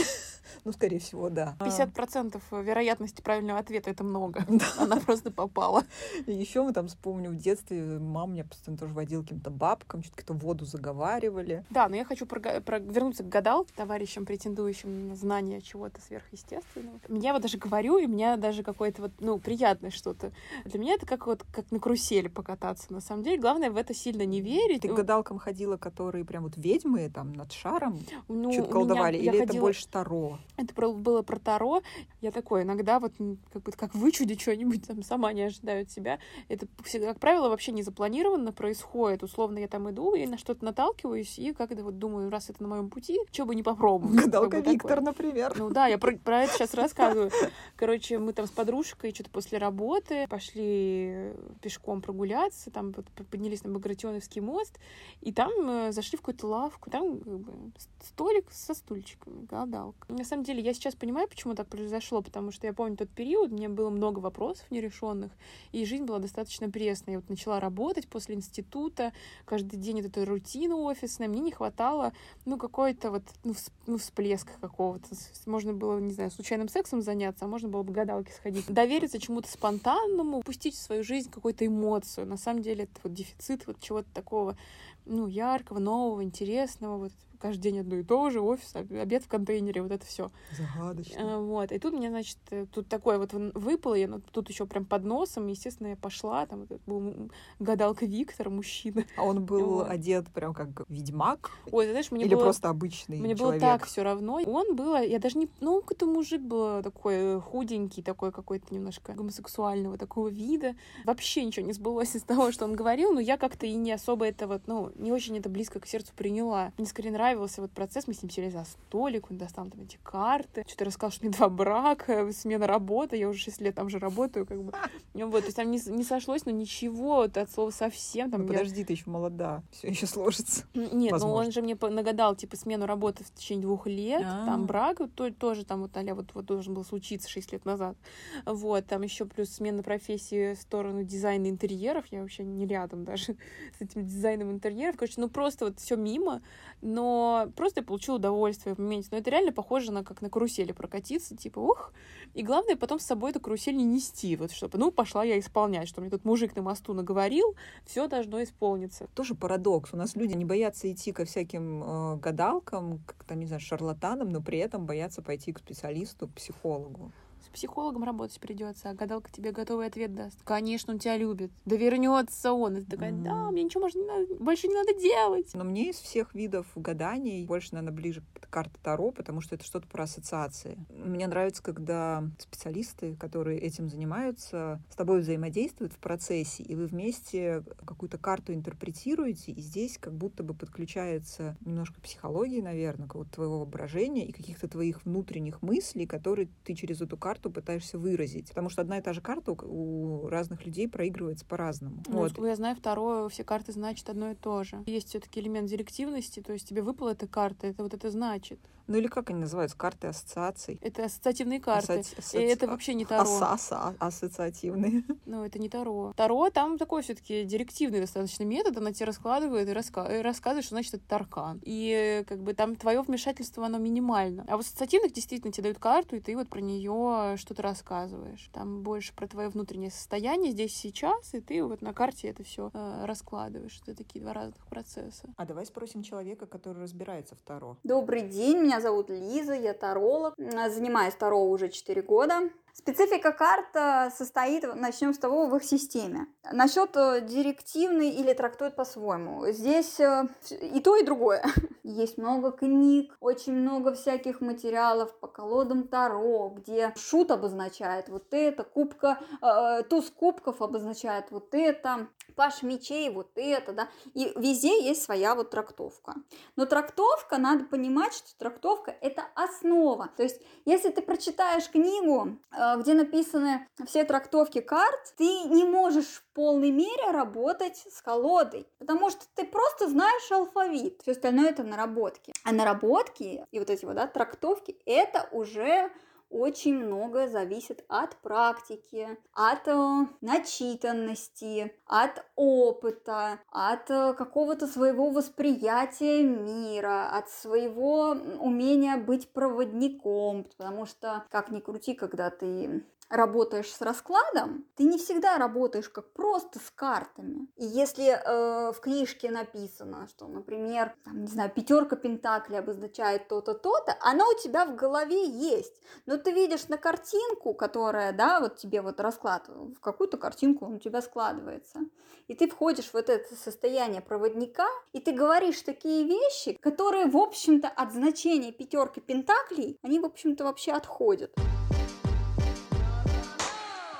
Ну, 0.63 0.71
скорее 0.71 0.99
всего, 0.99 1.29
да. 1.29 1.55
50% 1.59 2.41
вероятности 2.63 3.21
правильного 3.21 3.59
ответа— 3.59 3.89
это 3.91 4.03
много. 4.03 4.45
Она 4.77 4.95
просто 4.97 5.29
попала. 5.29 5.83
Еще 6.25 6.63
мы 6.63 6.73
там, 6.73 6.87
вспомню, 6.87 7.31
в 7.31 7.35
детстве 7.37 7.99
мама 7.99 8.31
меня 8.33 8.45
постоянно 8.45 8.77
тоже 8.79 8.93
водила 8.93 9.21
каким-то 9.23 9.49
бабкам, 9.49 10.03
что-то 10.07 10.23
какую-то 10.23 10.45
воду 10.45 10.65
заговаривали. 10.65 11.63
Да, 11.69 11.87
но 11.87 11.95
я 11.95 12.05
хочу 12.05 12.25
про, 12.25 12.39
про, 12.61 12.79
вернуться 12.79 13.23
к 13.23 13.29
гадалке, 13.29 13.71
товарищам, 13.75 14.25
претендующим 14.25 15.09
на 15.09 15.15
знание 15.15 15.61
чего-то 15.61 16.01
сверхъестественного. 16.01 16.99
Я 17.09 17.33
вот 17.33 17.41
даже 17.41 17.57
говорю, 17.57 17.97
и 17.97 18.07
меня 18.07 18.37
даже 18.37 18.63
какое-то 18.63 19.03
вот, 19.03 19.11
ну, 19.19 19.39
приятное 19.39 19.91
что-то. 19.91 20.31
Для 20.65 20.79
меня 20.79 20.93
это 20.95 21.05
как 21.05 21.27
вот 21.27 21.43
как 21.51 21.71
на 21.71 21.79
карусели 21.79 22.27
покататься. 22.27 22.91
На 22.91 23.01
самом 23.01 23.23
деле, 23.23 23.37
главное 23.37 23.69
в 23.71 23.77
это 23.77 23.93
сильно 23.93 24.25
не 24.25 24.41
верить. 24.41 24.81
Ты 24.81 24.89
к 24.89 24.93
гадалкам 24.93 25.37
ходила, 25.37 25.77
которые 25.77 26.25
прям 26.25 26.43
вот 26.43 26.53
ведьмы 26.57 27.09
там 27.13 27.33
над 27.33 27.51
шаром 27.51 27.99
ну, 28.27 28.51
что-то 28.51 28.71
колдовали? 28.71 29.17
меня- 29.17 29.31
Или 29.31 29.39
это 29.39 29.47
ходила- 29.47 29.61
больше 29.61 29.87
Таро? 29.87 30.39
Это 30.57 30.73
было 30.91 31.21
про 31.21 31.39
Таро. 31.39 31.81
Я 32.21 32.31
такой 32.31 32.63
иногда 32.63 32.99
вот 32.99 33.13
как 33.53 33.63
бы 33.63 33.71
как 33.71 33.93
вычуди 33.95 34.37
что-нибудь, 34.37 34.87
там 34.87 35.03
сама 35.03 35.33
не 35.33 35.43
ожидаю 35.43 35.83
от 35.83 35.91
себя. 35.91 36.19
Это, 36.47 36.67
всегда, 36.83 37.07
как 37.07 37.19
правило, 37.19 37.49
вообще 37.49 37.71
не 37.71 37.83
запланированно 37.83 38.51
происходит. 38.51 39.23
Условно, 39.23 39.59
я 39.59 39.67
там 39.67 39.89
иду 39.89 39.96
и 39.97 40.25
на 40.25 40.37
что-то 40.37 40.65
наталкиваюсь, 40.65 41.39
и 41.39 41.53
как-то 41.53 41.83
вот 41.83 41.97
думаю, 41.97 42.29
раз 42.29 42.49
это 42.49 42.61
на 42.61 42.69
моем 42.69 42.89
пути, 42.89 43.19
что 43.31 43.45
бы 43.45 43.55
не 43.55 43.63
попробовать. 43.63 44.15
Гадалка 44.15 44.59
Виктор, 44.59 45.01
например. 45.01 45.53
Ну 45.57 45.69
да, 45.69 45.87
я 45.87 45.97
про, 45.97 46.15
про 46.17 46.43
это 46.43 46.53
сейчас 46.53 46.73
рассказываю. 46.75 47.31
Короче, 47.75 48.17
мы 48.17 48.33
там 48.33 48.47
с 48.47 48.51
подружкой 48.51 49.13
что-то 49.13 49.29
после 49.29 49.57
работы 49.57 50.27
пошли 50.27 51.09
э, 51.11 51.35
пешком 51.61 52.01
прогуляться, 52.01 52.71
там 52.71 52.93
поднялись 52.93 53.63
на 53.63 53.71
Багратионовский 53.71 54.41
мост, 54.41 54.79
и 55.21 55.31
там 55.31 55.51
э, 55.69 55.91
зашли 55.91 56.17
в 56.17 56.21
какую-то 56.21 56.47
лавку, 56.47 56.89
там 56.89 57.19
как 57.19 57.39
бы, 57.39 57.71
столик 58.03 58.51
со 58.51 58.73
стульчиками, 58.73 59.45
гадалка. 59.45 60.11
На 60.11 60.23
самом 60.23 60.43
деле, 60.43 60.61
я 60.61 60.73
сейчас 60.73 60.95
понимаю, 60.95 61.27
почему 61.27 61.55
так 61.55 61.67
произошло, 61.67 62.21
потому 62.21 62.51
что 62.51 62.67
я 62.67 62.73
помню 62.73 62.97
тот 62.97 63.09
период, 63.09 63.51
мне 63.51 63.69
было 63.69 63.89
много 63.89 64.19
вопросов 64.19 64.69
нерешенных, 64.69 65.31
и 65.71 65.85
жизнь 65.85 66.03
была 66.03 66.19
достаточно 66.19 66.69
пресная. 66.69 67.15
Я 67.15 67.19
вот 67.19 67.29
начала 67.29 67.59
работать 67.59 68.07
после 68.07 68.35
института, 68.35 69.13
каждый 69.45 69.77
день 69.77 69.86
вот 69.93 70.05
эта 70.05 70.25
рутина 70.25 70.75
офисная, 70.75 71.27
мне 71.27 71.39
не 71.39 71.51
хватало, 71.51 72.13
ну, 72.45 72.57
какой-то 72.57 73.11
вот, 73.11 73.23
ну, 73.43 73.53
ну, 73.85 73.97
всплеска 73.97 74.53
какого-то. 74.59 75.07
Можно 75.45 75.73
было, 75.73 75.99
не 75.99 76.13
знаю, 76.13 76.31
случайным 76.31 76.69
сексом 76.69 77.01
заняться, 77.01 77.45
а 77.45 77.47
можно 77.47 77.69
было 77.69 77.83
бы 77.83 77.91
к 77.93 77.95
гадалке 77.95 78.31
сходить. 78.33 78.67
Довериться 78.67 79.19
чему-то 79.19 79.49
спонтанному, 79.49 80.41
пустить 80.41 80.75
в 80.75 80.81
свою 80.81 81.03
жизнь 81.03 81.29
какую-то 81.29 81.65
эмоцию. 81.65 82.27
На 82.27 82.37
самом 82.37 82.61
деле, 82.61 82.83
это 82.83 82.99
вот 83.03 83.13
дефицит 83.13 83.67
вот 83.67 83.79
чего-то 83.79 84.07
такого, 84.13 84.57
ну, 85.05 85.27
яркого, 85.27 85.79
нового, 85.79 86.23
интересного, 86.23 86.97
вот 86.97 87.13
каждый 87.39 87.61
день 87.61 87.79
одно 87.79 87.95
и 87.95 88.03
то 88.03 88.29
же, 88.29 88.41
офис, 88.41 88.75
об- 88.75 88.91
обед 88.93 89.23
в 89.23 89.27
контейнере, 89.27 89.81
вот 89.81 89.91
это 89.91 90.05
все. 90.05 90.31
Загадочно. 90.57 91.35
А, 91.35 91.39
Вот, 91.39 91.71
и 91.71 91.79
тут 91.79 91.93
мне, 91.93 92.09
значит, 92.09 92.37
э, 92.51 92.65
тут 92.73 92.87
такое 92.87 93.17
вот 93.17 93.33
выпало, 93.33 93.95
я 93.95 94.09
тут 94.31 94.49
еще 94.49 94.65
прям 94.65 94.85
под 94.85 95.03
носом, 95.05 95.47
естественно, 95.47 95.87
я 95.87 95.95
пошла, 95.95 96.45
там 96.45 96.65
вот 96.69 96.81
был 96.85 97.29
гадалка 97.59 98.05
Виктор, 98.05 98.49
мужчина. 98.49 99.05
А 99.15 99.23
он 99.23 99.45
был 99.45 99.67
Вот. 99.77 99.89
одет 99.89 100.27
прям 100.29 100.53
как 100.53 100.87
ведьмак? 100.89 101.51
Ой, 101.71 101.85
ты 101.85 101.91
знаешь, 101.91 102.11
мне 102.11 102.25
Или 102.25 102.35
было... 102.35 102.43
просто 102.43 102.69
обычный 102.69 103.19
Мне 103.19 103.35
человек? 103.35 103.61
было 103.61 103.71
так 103.71 103.85
все 103.85 104.03
равно. 104.03 104.39
Он 104.45 104.75
был, 104.75 104.95
я 104.97 105.19
даже 105.19 105.37
не... 105.37 105.49
Ну, 105.59 105.81
какой-то 105.81 106.05
мужик 106.05 106.41
был 106.41 106.81
такой 106.81 107.15
э, 107.15 107.39
худенький, 107.39 108.01
такой 108.01 108.31
какой-то 108.31 108.73
немножко 108.73 109.13
гомосексуального 109.13 109.97
такого 109.97 110.27
вида. 110.29 110.75
Вообще 111.05 111.43
ничего 111.43 111.65
не 111.65 111.73
сбылось 111.73 112.15
из 112.15 112.23
того, 112.23 112.51
что 112.51 112.65
он 112.65 112.75
говорил, 112.75 113.13
но 113.13 113.19
я 113.19 113.37
как-то 113.37 113.65
и 113.65 113.73
не 113.75 113.91
особо 113.91 114.25
это 114.25 114.47
вот, 114.47 114.63
ну, 114.67 114.91
не 114.95 115.11
очень 115.11 115.37
это 115.37 115.49
близко 115.49 115.79
к 115.79 115.85
сердцу 115.87 116.11
приняла. 116.15 116.71
Мне 116.77 116.87
скорее 116.87 117.11
нравился 117.27 117.61
вот 117.61 117.71
процесс, 117.71 118.07
мы 118.07 118.13
с 118.13 118.23
ним 118.23 118.29
сели 118.29 118.49
за 118.49 118.63
столик, 118.63 119.29
он 119.29 119.37
достал 119.37 119.69
там 119.69 119.81
эти 119.81 119.99
карты, 120.01 120.63
что-то 120.67 120.85
рассказал, 120.85 121.11
что 121.11 121.25
у 121.25 121.27
меня 121.27 121.37
два 121.37 121.49
брака, 121.49 122.31
смена 122.31 122.67
работы, 122.67 123.17
я 123.17 123.27
уже 123.27 123.39
6 123.39 123.61
лет 123.61 123.75
там 123.75 123.89
же 123.89 123.99
работаю, 123.99 124.45
как 124.45 124.63
бы. 124.63 124.73
Вот, 125.13 125.39
то 125.41 125.45
есть 125.47 125.57
там 125.57 125.71
не, 125.71 125.79
не 125.89 126.03
сошлось, 126.03 126.45
но 126.45 126.51
ничего, 126.51 127.15
вот 127.17 127.37
от 127.37 127.51
слова 127.51 127.71
совсем. 127.71 128.29
Там 128.31 128.45
Ну, 128.45 128.53
я- 128.53 128.59
подожди, 128.59 128.83
ты 128.85 128.93
еще 128.93 129.09
молода. 129.09 129.63
Все 129.71 129.87
еще 129.87 130.05
сложится. 130.05 130.63
Нет, 130.73 130.91
ну 130.93 131.09
Возможно. 131.11 131.45
он 131.47 131.51
же 131.51 131.61
мне 131.61 131.75
нагадал, 131.81 132.35
типа, 132.35 132.55
смену 132.55 132.85
работы 132.85 133.23
в 133.23 133.31
течение 133.33 133.63
двух 133.63 133.87
лет. 133.87 134.21
А. 134.23 134.45
Там 134.45 134.67
брак 134.67 134.99
то- 135.15 135.31
тоже 135.33 135.65
там 135.65 135.81
вот, 135.81 135.97
а 135.97 136.15
вот, 136.15 136.33
вот 136.33 136.45
должен 136.45 136.75
был 136.75 136.85
случиться 136.85 137.29
6 137.29 137.51
лет 137.51 137.65
назад. 137.65 137.97
Вот, 138.45 138.85
там 138.85 139.01
еще 139.01 139.25
плюс 139.25 139.49
смена 139.49 139.81
профессии 139.83 140.53
в 140.53 140.61
сторону 140.61 141.03
дизайна 141.03 141.49
интерьеров. 141.49 142.05
Я 142.11 142.21
вообще 142.21 142.43
не 142.43 142.67
рядом 142.67 143.03
даже 143.03 143.35
с 143.77 143.81
этим 143.81 144.05
дизайном 144.05 144.51
интерьеров. 144.51 144.97
Короче, 144.97 145.15
ну 145.17 145.29
просто 145.29 145.65
вот 145.65 145.79
все 145.79 145.95
мимо. 145.95 146.41
Но 146.81 147.16
просто 147.55 147.81
я 147.81 147.85
получила 147.85 148.15
удовольствие 148.15 148.75
в 148.75 148.79
моменте. 148.79 149.09
Но 149.11 149.17
это 149.17 149.29
реально 149.29 149.51
похоже 149.51 149.91
на 149.91 150.03
как 150.03 150.21
на 150.21 150.29
карусели 150.29 150.71
прокатиться, 150.71 151.35
типа, 151.35 151.59
ух. 151.59 151.93
И 152.33 152.43
главное 152.43 152.75
потом 152.75 152.99
с 152.99 153.05
собой 153.05 153.31
эту 153.31 153.39
карусель 153.39 153.75
не 153.75 153.83
нести, 153.83 154.35
вот 154.35 154.51
чтобы, 154.51 154.77
ну, 154.77 154.91
пошла 154.91 155.23
я 155.23 155.39
исполнять, 155.39 155.87
что 155.87 156.01
мне 156.01 156.09
тут 156.09 156.25
мужик 156.25 156.55
на 156.55 156.61
мосту 156.61 156.93
наговорил, 156.93 157.55
все 157.85 158.07
должно 158.07 158.43
исполниться. 158.43 159.07
Тоже 159.15 159.35
парадокс. 159.35 159.93
У 159.93 159.97
нас 159.97 160.15
люди 160.15 160.33
не 160.33 160.45
боятся 160.45 160.91
идти 160.91 161.11
ко 161.11 161.25
всяким 161.25 161.83
э, 161.83 162.15
гадалкам, 162.17 162.99
как 163.05 163.23
там, 163.23 163.39
не 163.39 163.45
знаю, 163.45 163.61
шарлатанам, 163.61 164.29
но 164.29 164.41
при 164.41 164.59
этом 164.59 164.85
боятся 164.85 165.21
пойти 165.21 165.53
к 165.53 165.59
специалисту, 165.59 166.27
к 166.27 166.33
психологу. 166.33 167.11
С 167.47 167.49
психологом 167.49 168.03
работать 168.03 168.39
придется, 168.41 168.89
а 168.89 168.93
гадалка 168.93 169.31
тебе 169.31 169.51
готовый 169.51 169.87
ответ 169.87 170.13
даст. 170.13 170.37
Конечно, 170.43 170.93
он 170.93 170.99
тебя 170.99 171.15
любит. 171.17 171.49
Да 171.65 171.77
вернется 171.77 172.51
он. 172.51 172.77
И 172.77 172.81
ты 172.81 172.91
такая, 172.91 173.11
да, 173.13 173.43
Мгм. 173.45 173.53
мне 173.53 173.63
ничего 173.63 173.81
можно 173.83 173.99
не 173.99 174.05
надо- 174.05 174.35
больше 174.35 174.67
не 174.67 174.73
надо 174.75 174.93
делать. 174.99 175.49
Но 175.53 175.63
мне 175.63 175.89
из 175.91 175.95
всех 175.95 176.33
видов 176.35 176.67
гаданий 176.75 177.45
больше, 177.45 177.69
наверное, 177.73 177.95
ближе 177.95 178.21
к 178.33 178.49
карте 178.49 178.75
Таро, 178.83 179.11
потому 179.11 179.39
что 179.41 179.55
это 179.55 179.63
что-то 179.63 179.87
про 179.87 180.03
ассоциации. 180.03 180.77
Мне 180.89 181.25
нравится, 181.27 181.63
когда 181.63 182.23
специалисты, 182.37 183.15
которые 183.15 183.59
этим 183.59 183.89
занимаются, 183.89 184.81
с 184.91 184.95
тобой 184.95 185.21
взаимодействуют 185.21 185.93
в 185.93 185.99
процессе, 185.99 186.63
и 186.63 186.75
вы 186.75 186.85
вместе 186.87 187.63
какую-то 187.85 188.17
карту 188.17 188.53
интерпретируете, 188.53 189.53
и 189.53 189.61
здесь 189.61 189.97
как 189.97 190.13
будто 190.13 190.43
бы 190.43 190.53
подключается 190.53 191.55
немножко 191.61 192.01
психологии, 192.01 192.59
наверное, 192.61 193.07
вот 193.13 193.31
твоего 193.31 193.59
воображения 193.59 194.25
и 194.25 194.31
каких-то 194.33 194.67
твоих 194.67 195.05
внутренних 195.05 195.61
мыслей, 195.61 196.05
которые 196.05 196.49
ты 196.65 196.73
через 196.75 197.01
эту 197.01 197.15
карту 197.17 197.36
пытаешься 197.39 197.97
выразить. 197.97 198.49
Потому 198.49 198.69
что 198.69 198.81
одна 198.81 198.97
и 198.97 199.01
та 199.01 199.13
же 199.13 199.21
карта 199.21 199.51
у- 199.53 200.23
у 200.23 200.27
разных 200.27 200.65
людей 200.65 200.87
проигрывается 200.87 201.45
по-разному. 201.45 202.03
Ну, 202.07 202.17
Вот. 202.19 202.37
Я 202.39 202.55
знаю, 202.55 202.75
второе, 202.75 203.27
все 203.29 203.43
карты 203.43 203.71
значат 203.71 204.09
одно 204.09 204.31
и 204.31 204.35
то 204.35 204.63
же. 204.63 204.83
Есть 204.85 205.09
все-таки 205.09 205.39
элемент 205.39 205.69
директивности, 205.69 206.41
то 206.41 206.53
есть 206.53 206.67
тебе 206.67 206.81
выпала 206.81 207.09
эта 207.11 207.27
карта, 207.27 207.67
это 207.67 207.83
вот 207.83 207.93
это 207.93 208.09
значит. 208.11 208.59
Ну 208.87 208.97
или 208.97 209.07
как 209.07 209.29
они 209.29 209.39
называются? 209.41 209.77
Карты 209.77 210.07
ассоциаций. 210.07 210.79
Это 210.81 211.05
ассоциативные 211.05 211.59
карты. 211.59 211.99
Ассоци- 211.99 212.39
И 212.39 212.43
это 212.43 212.67
вообще 212.67 212.93
не 212.93 213.05
Таро. 213.05 213.21
Асаса, 213.23 213.95
ассоциативные. 213.99 215.03
Ну, 215.25 215.43
это 215.43 215.59
не 215.59 215.69
Таро. 215.69 216.13
Таро 216.15 216.49
там 216.49 216.77
такой 216.77 217.01
все-таки 217.01 217.43
директивный 217.43 217.99
достаточно 217.99 218.43
метод, 218.43 218.77
она 218.77 218.93
тебе 218.93 219.05
раскладывает 219.07 219.67
и, 219.67 219.71
раска- 219.71 220.19
и 220.19 220.21
рассказывает, 220.21 220.63
что 220.65 220.75
значит 220.75 220.93
это 220.93 221.03
Таркан. 221.07 221.59
И 221.63 222.23
как 222.27 222.41
бы 222.41 222.53
там 222.53 222.75
твое 222.75 223.01
вмешательство, 223.01 223.65
оно 223.65 223.77
минимально. 223.77 224.45
А 224.47 224.57
в 224.57 224.61
ассоциативных 224.61 225.11
действительно 225.13 225.51
тебе 225.51 225.63
дают 225.63 225.79
карту, 225.79 226.15
и 226.15 226.19
ты 226.19 226.35
вот 226.35 226.47
про 226.49 226.61
нее 226.61 227.35
что-то 227.37 227.61
рассказываешь. 227.61 228.49
Там 228.53 228.83
больше 228.83 229.13
про 229.13 229.27
твое 229.27 229.49
внутреннее 229.49 229.91
состояние 229.91 230.51
здесь 230.51 230.73
сейчас, 230.75 231.33
и 231.33 231.41
ты 231.41 231.63
вот 231.63 231.81
на 231.81 231.93
карте 231.93 232.29
это 232.29 232.43
все 232.43 232.71
раскладываешь. 233.03 233.79
Это 233.85 233.95
такие 233.95 234.21
два 234.23 234.33
разных 234.33 234.65
процесса. 234.67 235.27
А 235.35 235.45
давай 235.45 235.65
спросим 235.65 236.03
человека, 236.03 236.45
который 236.45 236.81
разбирается 236.83 237.35
в 237.35 237.41
Таро. 237.41 237.77
Добрый 237.83 238.23
день, 238.29 238.57
меня 238.59 238.76
зовут 238.81 239.09
Лиза, 239.09 239.53
я 239.53 239.73
таролог. 239.73 240.33
Занимаюсь 240.37 241.15
таро 241.15 241.43
уже 241.43 241.69
4 241.69 242.01
года. 242.01 242.49
Специфика 242.79 243.31
карт 243.31 243.75
э, 243.75 244.11
состоит, 244.11 244.63
начнем 244.75 245.11
с 245.11 245.17
того, 245.17 245.47
в 245.47 245.55
их 245.55 245.63
системе. 245.63 246.27
Насчет 246.51 246.95
э, 246.95 247.21
директивный 247.21 248.11
или 248.11 248.33
трактует 248.33 248.75
по-своему. 248.75 249.47
Здесь 249.47 249.99
э, 249.99 250.27
и 250.51 250.79
то, 250.79 250.95
и 250.95 251.03
другое. 251.03 251.43
Есть 251.83 252.19
много 252.19 252.51
книг, 252.51 253.17
очень 253.19 253.53
много 253.53 253.95
всяких 253.95 254.41
материалов 254.41 255.11
по 255.19 255.27
колодам 255.27 255.87
Таро, 255.87 256.53
где 256.55 256.93
шут 256.95 257.31
обозначает 257.31 258.09
вот 258.09 258.31
это, 258.31 258.63
кубка, 258.63 259.19
э, 259.41 259.81
туз 259.89 260.11
кубков 260.11 260.61
обозначает 260.61 261.31
вот 261.31 261.55
это, 261.55 262.07
паш 262.35 262.61
мечей 262.61 263.09
вот 263.09 263.31
это, 263.35 263.73
да. 263.73 263.87
И 264.13 264.31
везде 264.35 264.83
есть 264.83 265.01
своя 265.01 265.33
вот 265.33 265.49
трактовка. 265.49 266.13
Но 266.55 266.67
трактовка, 266.67 267.37
надо 267.39 267.65
понимать, 267.65 268.13
что 268.13 268.37
трактовка– 268.37 268.95
это 269.01 269.23
основа. 269.33 270.09
То 270.15 270.23
есть, 270.23 270.39
если 270.63 270.91
ты 270.91 271.01
прочитаешь 271.01 271.69
книгу, 271.69 272.37
э, 272.51 272.66
где 272.77 272.93
написаны 272.93 273.67
все 273.85 274.03
трактовки 274.03 274.61
карт, 274.61 275.13
ты 275.17 275.43
не 275.45 275.63
можешь 275.63 276.05
в 276.05 276.23
полной 276.33 276.71
мере 276.71 277.11
работать 277.11 277.85
с 277.89 278.01
колодой, 278.01 278.67
потому 278.79 279.09
что 279.09 279.25
ты 279.35 279.45
просто 279.45 279.87
знаешь 279.87 280.31
алфавит. 280.31 281.01
Все 281.01 281.11
остальное– 281.11 281.49
это 281.51 281.63
наработки. 281.63 282.33
А 282.43 282.51
наработки 282.51 283.45
и 283.51 283.59
вот 283.59 283.69
эти 283.69 283.85
вот 283.85 283.95
да, 283.95 284.07
трактовки– 284.07 284.77
это 284.85 285.27
уже 285.31 285.91
очень 286.29 286.75
многое 286.75 287.27
зависит 287.27 287.83
от 287.87 288.15
практики, 288.17 289.17
от 289.33 289.67
э, 289.67 290.07
начитанности, 290.21 291.73
от 291.85 292.25
опыта, 292.35 293.39
от 293.49 293.89
э, 293.89 294.13
какого-то 294.13 294.67
своего 294.67 295.09
восприятия 295.09 296.23
мира, 296.23 297.09
от 297.11 297.29
своего 297.29 298.15
умения 298.39 298.97
быть 298.97 299.31
проводником, 299.31 300.43
потому 300.43 300.85
что, 300.85 301.25
как 301.31 301.51
ни 301.51 301.59
крути, 301.59 301.93
когда 301.93 302.29
ты 302.29 302.83
работаешь 303.09 303.71
с 303.71 303.81
раскладом, 303.81 304.65
ты 304.75 304.83
не 304.83 304.97
всегда 304.97 305.37
работаешь 305.37 305.89
как 305.89 306.11
просто 306.13 306.59
с 306.59 306.69
картами. 306.71 307.47
И 307.55 307.65
если 307.65 308.05
э, 308.05 308.71
в 308.71 308.79
книжке 308.79 309.31
написано, 309.31 310.07
что, 310.07 310.27
например, 310.27 310.93
там, 311.05 311.21
не 311.21 311.27
знаю, 311.27 311.49
пятерка 311.49 311.95
пентаклей 311.95 312.59
обозначает 312.59 313.27
то-то, 313.27 313.53
то-то, 313.53 313.97
она 314.01 314.25
у 314.27 314.37
тебя 314.37 314.65
в 314.65 314.75
голове 314.75 315.25
есть. 315.25 315.81
Но 316.05 316.17
ты 316.17 316.31
видишь 316.31 316.67
на 316.67 316.77
картинку, 316.77 317.53
которая, 317.53 318.11
да, 318.11 318.39
вот 318.39 318.57
тебе 318.57 318.81
вот 318.81 318.99
расклад, 318.99 319.47
в 319.47 319.79
какую-то 319.79 320.17
картинку 320.17 320.65
он 320.65 320.75
у 320.75 320.79
тебя 320.79 321.01
складывается. 321.01 321.79
И 322.27 322.35
ты 322.35 322.49
входишь 322.49 322.89
в 322.89 322.93
вот 322.93 323.09
это 323.09 323.35
состояние 323.35 324.01
проводника, 324.01 324.67
и 324.91 324.99
ты 324.99 325.13
говоришь 325.13 325.61
такие 325.61 326.03
вещи, 326.03 326.57
которые, 326.61 327.05
в 327.05 327.15
общем-то, 327.15 327.69
от 327.69 327.93
значения 327.93 328.51
пятерки 328.51 328.99
пентаклей, 328.99 329.77
они, 329.81 329.99
в 329.99 330.05
общем-то, 330.05 330.43
вообще 330.43 330.73
отходят 330.73 331.31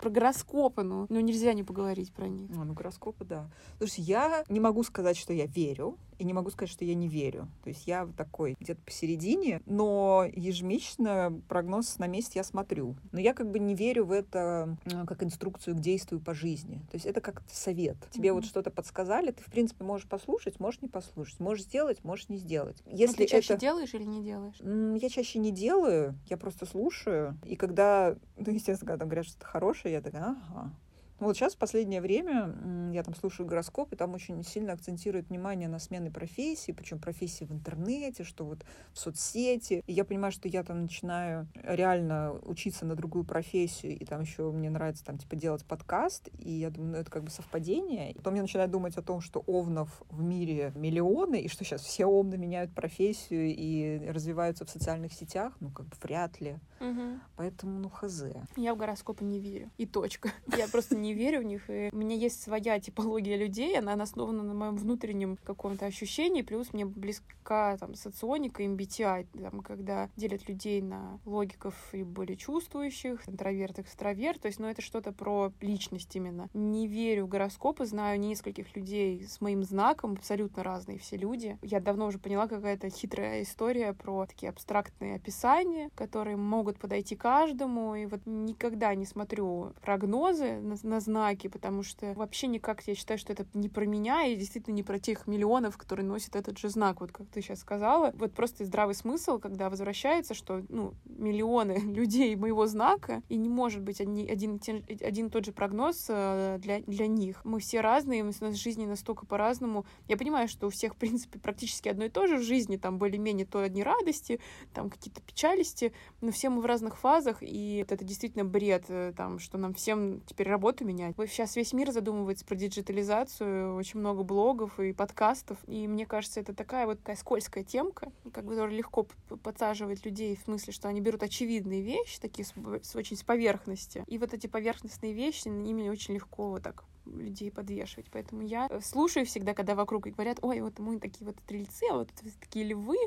про 0.02 0.10
гороскопы, 0.10 0.84
ну, 0.84 1.06
ну 1.10 1.20
нельзя 1.20 1.54
не 1.54 1.64
поговорить 1.64 2.14
про 2.14 2.28
них. 2.28 2.50
А, 2.56 2.64
ну, 2.64 2.74
гороскопы, 2.74 3.26
да. 3.26 3.50
Слушай, 3.78 4.02
я 4.02 4.44
не 4.50 4.60
могу 4.60 4.84
сказать, 4.84 5.18
что 5.18 5.34
я 5.34 5.46
верю, 5.46 5.98
и 6.20 6.24
не 6.24 6.34
могу 6.34 6.50
сказать, 6.50 6.70
что 6.70 6.86
я 6.86 6.96
не 6.96 7.08
верю. 7.08 7.48
То 7.64 7.70
есть 7.70 7.88
я 7.88 8.08
такой 8.18 8.56
где-то 8.60 8.82
посередине, 8.82 9.62
но 9.66 10.26
ежемесячно 10.34 11.42
прогноз 11.48 12.00
на 12.00 12.08
месяц 12.08 12.34
я 12.36 12.44
смотрю. 12.44 12.96
Но 13.12 13.20
я 13.20 13.34
как 13.34 13.52
бы 13.52 13.60
не 13.60 13.76
верю 13.76 14.06
в 14.06 14.12
это 14.12 14.78
как 15.06 15.24
инструкцию 15.24 15.76
к 15.76 15.80
действию 15.80 16.20
по 16.20 16.34
жизни. 16.34 16.82
То 16.92 16.96
есть 16.96 17.06
это 17.06 17.22
как 17.22 17.44
совет. 17.52 17.98
Тебе 18.12 18.30
mm-hmm. 18.30 18.34
вот 18.34 18.46
что-то 18.46 18.72
подсказали, 18.72 19.32
ты, 19.32 19.44
в 19.44 19.52
принципе, 19.52 19.84
можешь 19.84 20.08
послушать, 20.08 20.60
можешь 20.60 20.82
не 20.82 20.88
послушать. 20.88 21.40
Можешь 21.40 21.66
сделать, 21.66 22.04
можешь 22.04 22.30
не 22.30 22.38
сделать. 22.38 22.78
Если 22.86 23.24
а 23.24 23.26
ты 23.26 23.28
чаще 23.28 23.54
это... 23.54 23.62
делаешь 23.62 23.94
или 23.94 24.04
не 24.04 24.24
делаешь? 24.24 24.56
Я 25.02 25.10
чаще 25.10 25.40
не 25.40 25.52
делаю, 25.52 26.16
я 26.30 26.38
просто 26.38 26.66
слушаю. 26.66 27.38
И 27.46 27.56
когда, 27.56 28.16
ну, 28.38 28.52
естественно, 28.52 28.92
когда 28.92 28.98
там 28.98 29.10
говорят, 29.10 29.28
что 29.28 29.38
это 29.38 29.46
хорошее, 29.46 29.87
я 29.90 30.02
такая, 30.02 30.24
ага, 30.24 30.72
ну, 30.72 30.87
вот 31.20 31.36
сейчас 31.36 31.56
в 31.56 31.58
последнее 31.58 32.02
время 32.02 32.54
я 32.94 33.04
там 33.04 33.16
слушаю 33.16 33.48
гороскоп, 33.48 33.94
и 33.94 33.96
там 33.96 34.14
очень 34.14 34.44
сильно 34.44 34.74
акцентируют 34.74 35.30
внимание 35.30 35.68
на 35.68 35.80
смены 35.80 36.12
профессии, 36.12 36.72
причем 36.72 37.00
профессии 37.00 37.46
в 37.46 37.52
интернете, 37.52 38.24
что 38.24 38.46
вот 38.46 38.66
в 38.94 39.00
соцсети. 39.00 39.84
И 39.88 39.94
я 39.94 40.06
понимаю, 40.06 40.32
что 40.32 40.48
я 40.48 40.64
там 40.64 40.84
начинаю 40.84 41.48
реально 41.56 42.34
учиться 42.44 42.86
на 42.86 42.96
другую 42.96 43.26
профессию, 43.26 43.98
и 43.98 44.06
там 44.06 44.22
еще 44.22 44.52
мне 44.52 44.70
нравится 44.70 45.04
там 45.04 45.18
типа 45.18 45.36
делать 45.36 45.66
подкаст, 45.66 46.30
и 46.38 46.52
я 46.52 46.70
думаю, 46.70 46.92
ну 46.92 46.98
это 46.98 47.10
как 47.10 47.24
бы 47.24 47.30
совпадение. 47.30 48.12
И 48.12 48.18
потом 48.18 48.36
я 48.36 48.42
начинаю 48.42 48.70
думать 48.70 48.98
о 48.98 49.02
том, 49.02 49.22
что 49.22 49.44
овнов 49.48 50.04
в 50.10 50.22
мире 50.22 50.72
миллионы, 50.76 51.42
и 51.42 51.48
что 51.48 51.64
сейчас 51.64 51.82
все 51.82 52.06
овны 52.06 52.38
меняют 52.38 52.74
профессию 52.74 53.56
и 53.56 54.08
развиваются 54.10 54.66
в 54.66 54.70
социальных 54.70 55.14
сетях, 55.14 55.54
ну 55.60 55.70
как 55.72 55.88
бы 55.88 55.96
вряд 56.02 56.40
ли. 56.42 56.58
Угу. 56.80 57.20
Поэтому, 57.36 57.80
ну, 57.80 57.90
хз. 57.90 58.24
Я 58.56 58.74
в 58.74 58.78
гороскопы 58.78 59.24
не 59.24 59.40
верю. 59.40 59.72
И 59.78 59.86
точка. 59.86 60.32
Я 60.58 60.68
просто 60.68 60.96
не 60.96 61.07
верю 61.14 61.42
в 61.42 61.44
них. 61.44 61.70
И 61.70 61.90
у 61.92 61.96
меня 61.96 62.16
есть 62.16 62.42
своя 62.42 62.80
типология 62.80 63.38
людей, 63.38 63.78
она 63.78 63.94
основана 64.02 64.44
на 64.44 64.54
моем 64.54 64.76
внутреннем 64.76 65.38
каком-то 65.48 65.86
ощущении, 65.86 66.42
плюс 66.42 66.74
мне 66.74 66.86
близка 66.86 67.78
там 67.78 67.96
соционика, 67.96 68.64
MBTI, 68.64 69.28
там, 69.42 69.62
когда 69.62 70.10
делят 70.18 70.48
людей 70.48 70.82
на 70.82 71.20
логиков 71.26 71.74
и 71.94 72.04
более 72.04 72.36
чувствующих, 72.36 73.28
интроверт, 73.28 73.80
экстраверт. 73.80 74.42
То 74.42 74.48
есть, 74.48 74.60
ну, 74.60 74.68
это 74.68 74.82
что-то 74.82 75.14
про 75.14 75.52
личность 75.62 76.16
именно. 76.16 76.50
Не 76.54 76.88
верю 76.88 77.26
в 77.26 77.30
гороскопы, 77.30 77.86
знаю 77.86 78.20
нескольких 78.20 78.76
людей 78.76 79.26
с 79.26 79.40
моим 79.42 79.64
знаком, 79.64 80.14
абсолютно 80.14 80.64
разные 80.64 81.00
все 81.00 81.16
люди. 81.16 81.58
Я 81.62 81.80
давно 81.80 82.08
уже 82.08 82.20
поняла, 82.20 82.48
какая-то 82.48 82.90
хитрая 82.90 83.44
история 83.44 83.94
про 83.94 84.26
такие 84.26 84.50
абстрактные 84.50 85.16
описания, 85.16 85.90
которые 85.96 86.36
могут 86.36 86.78
подойти 86.78 87.16
каждому, 87.16 87.96
и 87.96 88.06
вот 88.06 88.22
никогда 88.26 88.94
не 88.96 89.06
смотрю 89.06 89.74
прогнозы 89.82 90.60
на, 90.60 90.76
на 90.84 90.97
знаки, 91.00 91.48
потому 91.48 91.84
что 91.84 92.14
вообще 92.14 92.48
никак 92.48 92.88
я 92.88 92.96
считаю, 92.96 93.18
что 93.18 93.34
это 93.34 93.46
не 93.54 93.70
про 93.70 93.86
меня 93.86 94.26
и 94.26 94.36
действительно 94.36 94.74
не 94.74 94.84
про 94.84 95.00
тех 95.00 95.28
миллионов, 95.28 95.78
которые 95.78 96.06
носят 96.06 96.36
этот 96.36 96.58
же 96.58 96.70
знак, 96.70 97.02
вот 97.02 97.12
как 97.12 97.28
ты 97.28 97.42
сейчас 97.42 97.60
сказала. 97.60 98.12
Вот 98.16 98.34
просто 98.34 98.66
здравый 98.66 98.96
смысл, 98.96 99.40
когда 99.40 99.70
возвращается, 99.70 100.34
что, 100.34 100.64
ну, 100.70 100.94
миллионы 101.06 101.80
людей 101.86 102.36
моего 102.36 102.68
знака, 102.68 103.22
и 103.30 103.38
не 103.38 103.50
может 103.50 103.82
быть 103.82 104.02
один, 104.02 104.30
один, 104.30 104.60
один 105.02 105.30
тот 105.30 105.46
же 105.46 105.52
прогноз 105.52 106.06
э, 106.10 106.58
для, 106.60 106.82
для 106.82 107.08
них. 107.08 107.44
Мы 107.44 107.60
все 107.60 107.82
разные, 107.82 108.24
у 108.24 108.26
нас 108.26 108.56
жизни 108.56 108.86
настолько 108.86 109.26
по-разному. 109.26 109.86
Я 110.08 110.18
понимаю, 110.18 110.48
что 110.48 110.68
у 110.68 110.70
всех, 110.70 110.94
в 110.94 110.98
принципе, 110.98 111.40
практически 111.40 111.90
одно 111.90 112.06
и 112.06 112.10
то 112.10 112.28
же 112.28 112.38
в 112.38 112.44
жизни, 112.44 112.78
там 112.78 112.98
более-менее 112.98 113.46
то 113.46 113.60
одни 113.60 113.84
радости, 113.84 114.40
там 114.74 114.90
какие-то 114.90 115.22
печалисти, 115.22 115.94
но 116.22 116.32
все 116.32 116.50
мы 116.50 116.62
в 116.62 116.66
разных 116.66 116.98
фазах, 116.98 117.38
и 117.42 117.84
вот 117.84 117.92
это 117.92 118.04
действительно 118.04 118.46
бред, 118.46 118.86
э, 118.90 119.14
там, 119.16 119.40
что 119.40 119.58
нам 119.58 119.74
всем 119.74 120.22
теперь 120.22 120.48
работу 120.48 120.86
менять. 120.88 121.16
Сейчас 121.28 121.56
весь 121.56 121.74
мир 121.74 121.92
задумывается 121.92 122.46
про 122.46 122.56
диджитализацию, 122.56 123.76
очень 123.76 124.00
много 124.00 124.24
блогов 124.24 124.80
и 124.80 124.94
подкастов, 124.94 125.58
и 125.68 125.88
мне 125.88 126.06
кажется, 126.06 126.40
это 126.40 126.54
такая 126.54 126.86
вот 126.86 127.00
такая 127.00 127.16
скользкая 127.16 127.64
темка, 127.64 128.12
как 128.34 128.46
бы 128.46 128.56
легко 128.70 129.08
подсаживает 129.44 130.06
людей 130.06 130.36
в 130.36 130.46
смысле, 130.46 130.74
что 130.74 130.88
они 130.88 131.02
берут 131.02 131.24
очевидные 131.24 131.82
вещи, 131.82 132.20
такие 132.20 132.46
с, 132.46 132.54
с 132.84 132.96
очень 132.96 133.18
с 133.18 133.24
поверхности, 133.24 134.04
и 134.08 134.18
вот 134.18 134.34
эти 134.34 134.48
поверхностные 134.48 135.14
вещи, 135.14 135.48
ими 135.48 135.90
очень 135.90 136.16
легко 136.16 136.50
вот 136.50 136.64
так 136.64 136.84
людей 137.16 137.52
подвешивать. 137.52 138.08
Поэтому 138.12 138.42
я 138.42 138.68
э, 138.70 138.80
слушаю 138.82 139.26
всегда, 139.26 139.54
когда 139.54 139.76
вокруг 139.76 140.08
говорят, 140.08 140.40
ой, 140.42 140.62
вот 140.62 140.80
мы 140.80 141.00
такие 141.00 141.26
вот 141.26 141.38
стрельцы, 141.44 141.86
а 141.92 141.96
вот 141.96 142.10
такие 142.40 142.66
львы. 142.66 142.98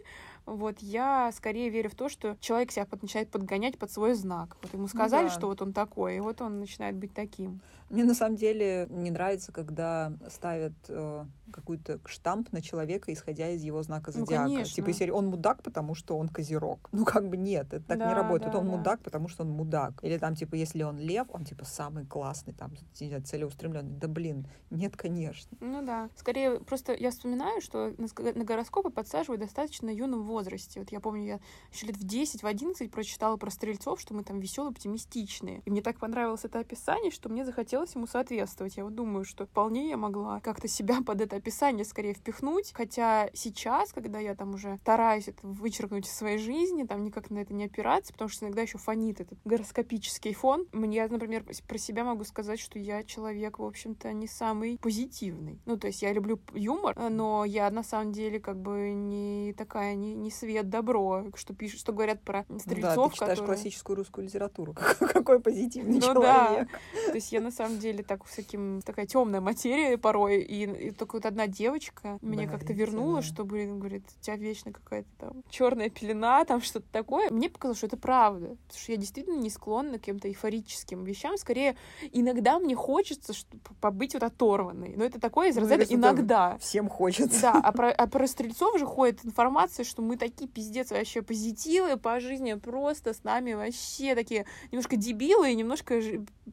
Вот 0.47 0.81
я 0.81 1.31
скорее 1.33 1.71
верю 1.71 1.91
в 1.91 1.95
то, 1.95 2.09
что 2.09 2.37
человек 2.41 2.73
себя 2.73 2.87
начинает 3.01 3.31
подгонять 3.31 3.79
под 3.79 3.91
свой 3.91 4.15
знак. 4.15 4.57
Вот 4.63 4.73
ему 4.73 4.89
сказали, 4.89 5.25
ну, 5.25 5.29
да. 5.29 5.35
что 5.35 5.47
вот 5.47 5.63
он 5.63 5.73
такой, 5.73 6.17
и 6.17 6.21
вот 6.21 6.41
он 6.41 6.61
начинает 6.61 6.97
быть 6.97 7.15
таким. 7.15 7.61
Мне 7.91 8.05
на 8.05 8.15
самом 8.15 8.37
деле 8.37 8.87
не 8.89 9.11
нравится, 9.11 9.51
когда 9.51 10.13
ставят 10.29 10.73
э, 10.89 11.25
какой-то 11.51 11.99
штамп 12.07 12.53
на 12.53 12.63
человека, 12.63 13.13
исходя 13.13 13.51
из 13.51 13.63
его 13.65 13.83
знака 13.83 14.13
ну, 14.15 14.21
зодиака. 14.21 14.49
Ну, 14.49 14.63
типа, 14.63 14.89
если 14.89 15.11
он 15.11 15.27
мудак, 15.27 15.65
потому 15.65 15.97
что 15.97 16.17
он 16.17 16.29
козерог. 16.29 16.89
Ну, 16.93 17.05
как 17.05 17.29
бы 17.29 17.37
нет, 17.37 17.67
это 17.73 17.85
так 17.85 17.99
да, 17.99 18.09
не 18.09 18.15
работает. 18.15 18.53
Да, 18.53 18.59
он 18.59 18.67
да. 18.67 18.77
мудак, 18.77 19.01
потому 19.01 19.27
что 19.27 19.43
он 19.43 19.51
мудак. 19.51 19.95
Или 20.03 20.19
там, 20.19 20.37
типа, 20.37 20.55
если 20.55 20.85
он 20.85 21.01
лев, 21.01 21.27
он, 21.33 21.45
типа, 21.45 21.65
самый 21.65 22.07
классный, 22.07 22.55
там, 22.55 22.71
целеустремленный. 22.95 23.97
Да 23.99 24.07
блин, 24.07 24.47
нет, 24.71 24.97
конечно. 24.97 25.59
Ну 25.61 25.85
да. 25.85 26.11
Скорее, 26.15 26.61
просто 26.61 26.95
я 26.95 27.11
вспоминаю, 27.11 27.61
что 27.61 27.93
на, 27.99 28.45
гороскопы 28.45 28.91
подсаживают 28.91 29.41
достаточно 29.41 29.91
юном 29.91 30.23
возрасте. 30.31 30.81
Вот 30.81 30.93
я 30.93 31.01
помню, 31.01 31.25
я 31.25 31.41
еще 31.73 31.87
лет 31.87 31.97
в 31.97 32.05
10, 32.05 32.43
в 32.43 32.47
11 32.47 32.91
прочитала 32.91 33.37
про 33.37 33.51
стрельцов, 33.51 34.01
что 34.01 34.15
мы 34.15 34.25
там 34.25 34.41
веселые, 34.41 34.71
оптимистичные. 34.71 35.63
И 35.65 35.71
мне 35.71 35.83
так 35.83 35.99
понравилось 35.99 36.45
это 36.45 36.59
описание, 36.61 37.11
что 37.11 37.29
мне 37.29 37.45
захотелось 37.45 37.71
хотелось 37.71 37.95
ему 37.95 38.07
соответствовать. 38.07 38.77
Я 38.77 38.85
вот 38.85 38.95
думаю, 38.95 39.25
что 39.25 39.47
вполне 39.47 39.89
я 39.91 39.97
могла 39.97 40.41
как-то 40.41 40.69
себя 40.69 41.01
под 41.07 41.21
это 41.21 41.37
описание 41.37 41.85
скорее 41.85 42.15
впихнуть. 42.15 42.73
Хотя 42.75 43.31
сейчас, 43.35 43.93
когда 43.93 44.19
я 44.19 44.35
там 44.35 44.55
уже 44.55 44.79
стараюсь 44.83 45.29
это 45.29 45.47
вычеркнуть 45.47 46.07
из 46.07 46.13
своей 46.13 46.39
жизни, 46.39 46.85
там 46.85 47.05
никак 47.05 47.31
на 47.31 47.39
это 47.39 47.55
не 47.55 47.65
опираться, 47.65 48.13
потому 48.13 48.29
что 48.29 48.45
иногда 48.45 48.63
еще 48.63 48.79
фонит 48.79 49.21
этот 49.21 49.39
гороскопический 49.45 50.35
фон. 50.35 50.67
Мне, 50.73 51.07
например, 51.07 51.45
про 51.69 51.79
себя 51.79 52.05
могу 52.05 52.25
сказать, 52.25 52.61
что 52.61 52.79
я 52.79 53.05
человек, 53.05 53.59
в 53.59 53.65
общем-то, 53.65 54.13
не 54.13 54.27
самый 54.27 54.79
позитивный. 54.79 55.61
Ну, 55.67 55.77
то 55.77 55.87
есть 55.87 56.03
я 56.03 56.13
люблю 56.13 56.41
юмор, 56.55 56.97
но 57.11 57.45
я 57.45 57.71
на 57.71 57.83
самом 57.83 58.13
деле 58.13 58.41
как 58.41 58.61
бы 58.61 58.93
не 58.93 59.55
такая, 59.57 59.95
не, 59.95 60.15
не 60.21 60.31
свет 60.31 60.69
добро, 60.69 61.27
что 61.35 61.55
пишут, 61.55 61.81
что 61.81 61.93
говорят 61.93 62.21
про 62.23 62.45
стрельцов, 62.59 62.97
да, 62.97 63.09
ты 63.09 63.15
читаешь 63.15 63.39
которые... 63.39 63.47
классическую 63.47 63.97
русскую 63.97 64.25
литературу. 64.27 64.75
Какой 65.01 65.41
позитивный 65.41 65.95
ну, 65.95 66.01
человек. 66.01 66.69
Да. 66.71 67.07
То 67.09 67.15
есть 67.15 67.33
я 67.33 67.41
на 67.41 67.51
самом 67.51 67.79
деле 67.79 68.03
так 68.03 68.25
всяким 68.25 68.83
такая 68.83 69.07
темная 69.07 69.41
материя 69.41 69.99
порой. 69.99 70.41
И, 70.41 70.89
и 70.89 70.91
только 70.91 71.17
вот 71.17 71.27
одна 71.27 71.47
девочка 71.47 72.19
меня 72.23 72.49
как-то 72.49 72.73
вернула, 72.73 73.17
да. 73.17 73.23
что, 73.23 73.45
блин, 73.45 73.79
говорит, 73.79 74.05
у 74.21 74.23
тебя 74.23 74.37
вечно 74.37 74.73
какая-то 74.73 75.09
там 75.19 75.43
черная 75.49 75.91
пелена, 75.91 76.45
там 76.45 76.61
что-то 76.61 76.87
такое. 76.93 77.31
Мне 77.31 77.49
показалось, 77.49 77.79
что 77.79 77.87
это 77.87 77.97
правда. 77.97 78.57
Потому 78.67 78.81
что 78.81 78.93
я 78.93 78.99
действительно 78.99 79.39
не 79.39 79.51
склонна 79.51 79.99
к 79.99 80.01
каким-то 80.01 80.29
эйфорическим 80.29 81.05
вещам. 81.05 81.37
Скорее, 81.37 81.77
иногда 82.13 82.59
мне 82.59 82.75
хочется 82.75 83.33
побыть 83.81 84.15
вот 84.15 84.23
оторванной. 84.23 84.95
Но 84.97 85.05
это 85.05 85.21
такое 85.21 85.51
из 85.51 85.57
ну, 85.57 85.63
разряда 85.63 85.85
иногда. 85.89 86.59
Всем 86.59 86.89
хочется. 86.89 87.41
Да, 87.41 87.61
а 87.63 87.73
про, 87.73 87.91
а 87.91 88.07
про 88.07 88.27
стрельцов 88.27 88.79
же 88.79 88.87
ходит 88.87 89.25
информация, 89.25 89.85
что 89.85 90.03
мы 90.11 90.17
такие 90.17 90.51
пиздец 90.51 90.91
вообще 90.91 91.23
позитивы 91.23 91.97
по 91.97 92.19
жизни, 92.19 92.55
просто 92.55 93.15
с 93.15 93.23
нами 93.23 93.53
вообще 93.53 94.17
такие 94.17 94.45
немножко 94.73 94.97
дебилы 94.97 95.53
и 95.53 95.55
немножко 95.55 96.01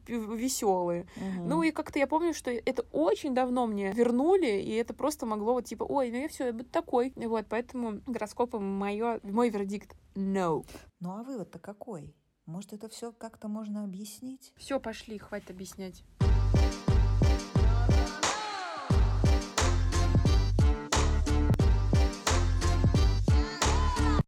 веселые. 0.06 1.08
Угу. 1.16 1.44
Ну 1.44 1.62
и 1.64 1.72
как-то 1.72 1.98
я 1.98 2.06
помню, 2.06 2.34
что 2.34 2.52
это 2.52 2.82
очень 2.92 3.34
давно 3.34 3.66
мне 3.66 3.90
вернули, 3.90 4.62
и 4.62 4.70
это 4.74 4.94
просто 4.94 5.26
могло 5.26 5.54
вот 5.54 5.64
типа, 5.64 5.82
ой, 5.82 6.12
ну 6.12 6.18
я 6.18 6.28
все, 6.28 6.46
я 6.46 6.52
буду 6.52 6.66
такой. 6.66 7.12
Вот, 7.16 7.46
поэтому 7.48 8.00
гороскопом 8.06 8.64
мое, 8.64 9.18
мой 9.24 9.50
вердикт 9.50 9.96
no. 10.14 10.64
Ну 11.00 11.10
а 11.10 11.24
вывод-то 11.24 11.58
какой? 11.58 12.14
Может, 12.46 12.74
это 12.74 12.88
все 12.88 13.10
как-то 13.10 13.48
можно 13.48 13.82
объяснить? 13.82 14.52
Все, 14.56 14.78
пошли, 14.78 15.18
хватит 15.18 15.50
объяснять. 15.50 16.04